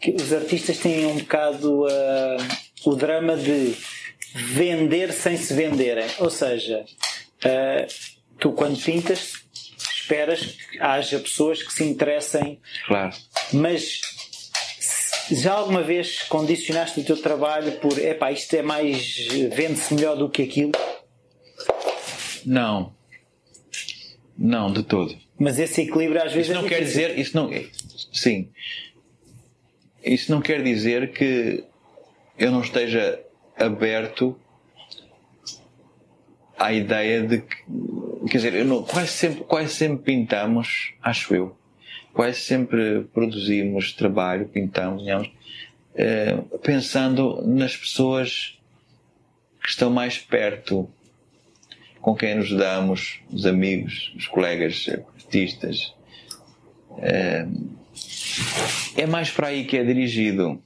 [0.00, 2.36] que os artistas têm um bocado uh,
[2.84, 3.74] o drama de
[4.34, 6.06] vender sem se venderem.
[6.18, 6.84] Ou seja,
[7.44, 7.86] uh,
[8.38, 9.34] tu quando pintas
[9.94, 12.60] esperas que haja pessoas que se interessem.
[12.86, 13.14] Claro.
[13.52, 14.00] Mas
[15.30, 19.16] já alguma vez condicionaste o teu trabalho por epá, isto é mais.
[19.54, 20.72] vende-se melhor do que aquilo?
[22.44, 22.92] Não.
[24.36, 25.16] Não, de todo.
[25.38, 27.08] Mas esse equilíbrio às vezes Isso não é quer difícil.
[27.08, 27.18] dizer.
[27.18, 27.50] Isso não,
[28.12, 28.48] sim.
[30.04, 31.64] Isso não quer dizer que
[32.38, 33.20] eu não esteja
[33.62, 34.38] aberto
[36.58, 37.56] à ideia de que.
[38.30, 41.56] Quer dizer, não- quase, sempre, quase sempre pintamos, acho eu.
[42.14, 45.02] Quase sempre produzimos trabalho, pintamos,
[45.94, 48.58] eh, pensando nas pessoas
[49.62, 50.88] que estão mais perto,
[52.00, 54.86] com quem nos damos, os amigos, os colegas
[55.16, 55.94] artistas.
[56.98, 57.46] Eh,
[58.96, 60.62] é mais para aí que é dirigido.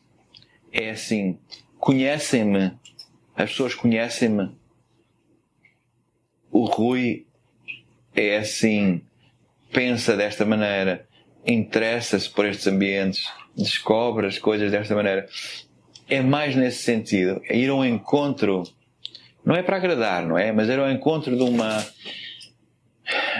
[0.72, 1.38] É assim,
[1.78, 2.72] conhecem-me,
[3.36, 4.50] as pessoas conhecem-me.
[6.50, 7.26] O Rui
[8.14, 9.02] é assim,
[9.70, 11.06] pensa desta maneira,
[11.46, 15.28] interessa-se por estes ambientes, descobre as coisas desta maneira.
[16.08, 18.62] É mais nesse sentido, é ir ao encontro,
[19.44, 20.50] não é para agradar, não é?
[20.50, 21.84] Mas ir ao encontro de uma,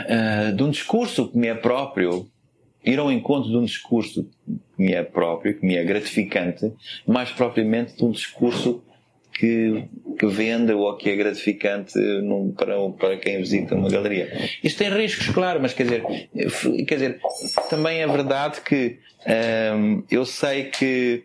[0.09, 2.29] ah, de um discurso que me é próprio,
[2.85, 6.71] ir ao encontro de um discurso que me é próprio, que me é gratificante,
[7.07, 8.83] mais propriamente de um discurso
[9.39, 9.85] que,
[10.19, 14.33] que vende ou que é gratificante num- para, para quem visita uma galeria.
[14.65, 16.03] Isto tem riscos, claro, mas quer dizer,
[16.87, 17.21] quer dizer
[17.69, 18.99] também é verdade que
[19.77, 21.25] hum, eu sei que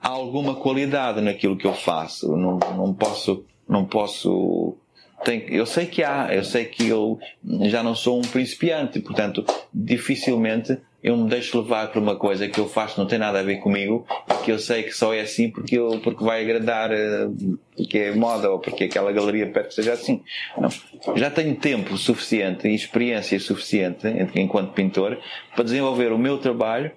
[0.00, 2.36] há alguma qualidade naquilo que eu faço.
[2.36, 4.76] Não, não posso, não posso.
[5.24, 7.18] Tem, eu sei que há, eu sei que eu
[7.62, 12.58] já não sou um principiante, portanto, dificilmente eu me deixo levar por uma coisa que
[12.58, 14.06] eu faço não tem nada a ver comigo,
[14.44, 17.28] que eu sei que só é assim porque, eu, porque vai agradar, eh,
[17.76, 20.22] porque é moda ou porque aquela galeria perto seja assim.
[20.56, 21.16] Não.
[21.16, 25.18] Já tenho tempo suficiente e experiência suficiente enquanto pintor
[25.54, 26.90] para desenvolver o meu trabalho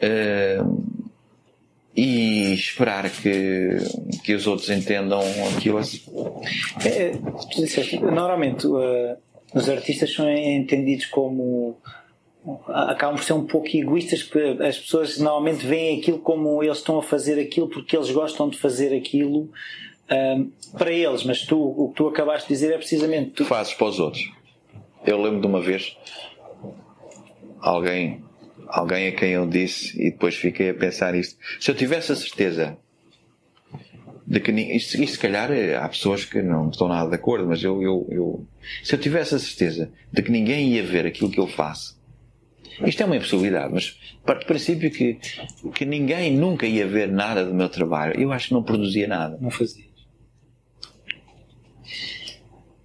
[0.00, 0.60] eh,
[1.98, 3.76] e esperar que,
[4.22, 5.20] que os outros entendam
[5.56, 6.00] aquilo assim.
[6.84, 7.12] É,
[8.00, 9.16] normalmente uh,
[9.54, 11.76] os artistas são entendidos como
[12.68, 16.98] acabam por ser um pouco egoístas porque as pessoas normalmente veem aquilo como eles estão
[16.98, 19.50] a fazer aquilo porque eles gostam de fazer aquilo
[20.10, 23.74] um, para eles, mas tu, o que tu acabaste de dizer é precisamente tu, fazes
[23.74, 24.22] para os outros.
[25.06, 25.96] Eu lembro de uma vez
[27.60, 28.24] alguém,
[28.66, 31.38] alguém a quem eu disse e depois fiquei a pensar isto.
[31.60, 32.78] Se eu tivesse a certeza
[34.28, 37.64] de que isto se calhar eh, há pessoas que não estão nada de acordo, mas
[37.64, 38.46] eu, eu, eu
[38.84, 41.98] se eu tivesse a certeza de que ninguém ia ver aquilo que eu faço,
[42.84, 45.18] isto é uma impossibilidade, mas parte do princípio que,
[45.74, 49.38] que ninguém nunca ia ver nada do meu trabalho, eu acho que não produzia nada.
[49.40, 49.88] não fazias.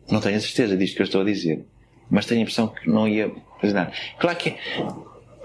[0.09, 1.65] Não tenho a certeza disto que eu estou a dizer,
[2.09, 3.29] mas tenho a impressão que não ia
[3.59, 3.91] fazer nada.
[4.17, 4.55] Claro que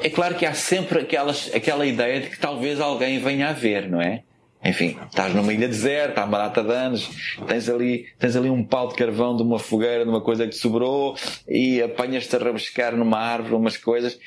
[0.00, 3.90] é claro que há sempre aquelas, aquela ideia de que talvez alguém venha a ver,
[3.90, 4.22] não é?
[4.64, 7.08] Enfim, estás numa ilha deserta há uma data de anos,
[7.46, 10.50] tens ali, tens ali um pau de carvão de uma fogueira, de uma coisa que
[10.50, 14.18] te sobrou, e apanhas-te a rabiscar numa árvore umas coisas.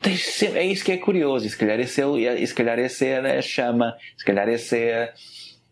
[0.00, 2.78] Tens sempre, é isso que é curioso, e se calhar esse é, e se calhar
[2.78, 5.12] esse é a chama, se calhar esse é,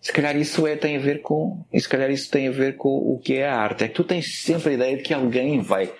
[0.00, 2.76] se calhar isso é, tem a ver com, e se calhar isso tem a ver
[2.76, 3.84] com o que é a arte.
[3.84, 5.90] É que tu tens sempre a ideia de que alguém vai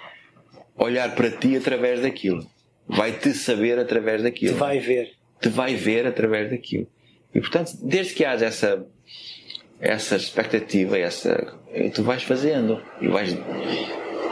[0.77, 2.47] olhar para ti através daquilo.
[2.87, 4.57] Vai te saber através daquilo.
[4.57, 5.13] Vai ver.
[5.41, 6.89] Te vai ver através daquilo.
[7.35, 8.87] E portanto, desde que haja essa,
[9.81, 11.55] essa expectativa, essa,
[11.95, 13.37] tu vais fazendo e vais,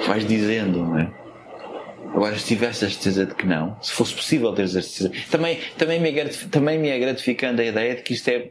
[0.06, 1.12] vais dizendo, não é?
[2.14, 5.58] Agora, se tivesse a certeza de que não, se fosse possível ter a certeza, também,
[5.76, 8.50] também, me é também me é gratificante a ideia de que isto é,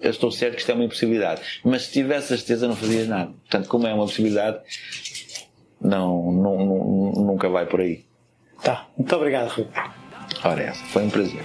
[0.00, 3.08] eu estou certo que isto é uma impossibilidade, mas se tivesse a certeza não fazias
[3.08, 3.32] nada.
[3.32, 4.60] Portanto, como é uma possibilidade,
[5.80, 8.04] não, não, não- nunca vai por aí.
[8.62, 9.66] Tá, muito obrigado, Rui.
[10.44, 11.44] Ora, essa foi um prazer.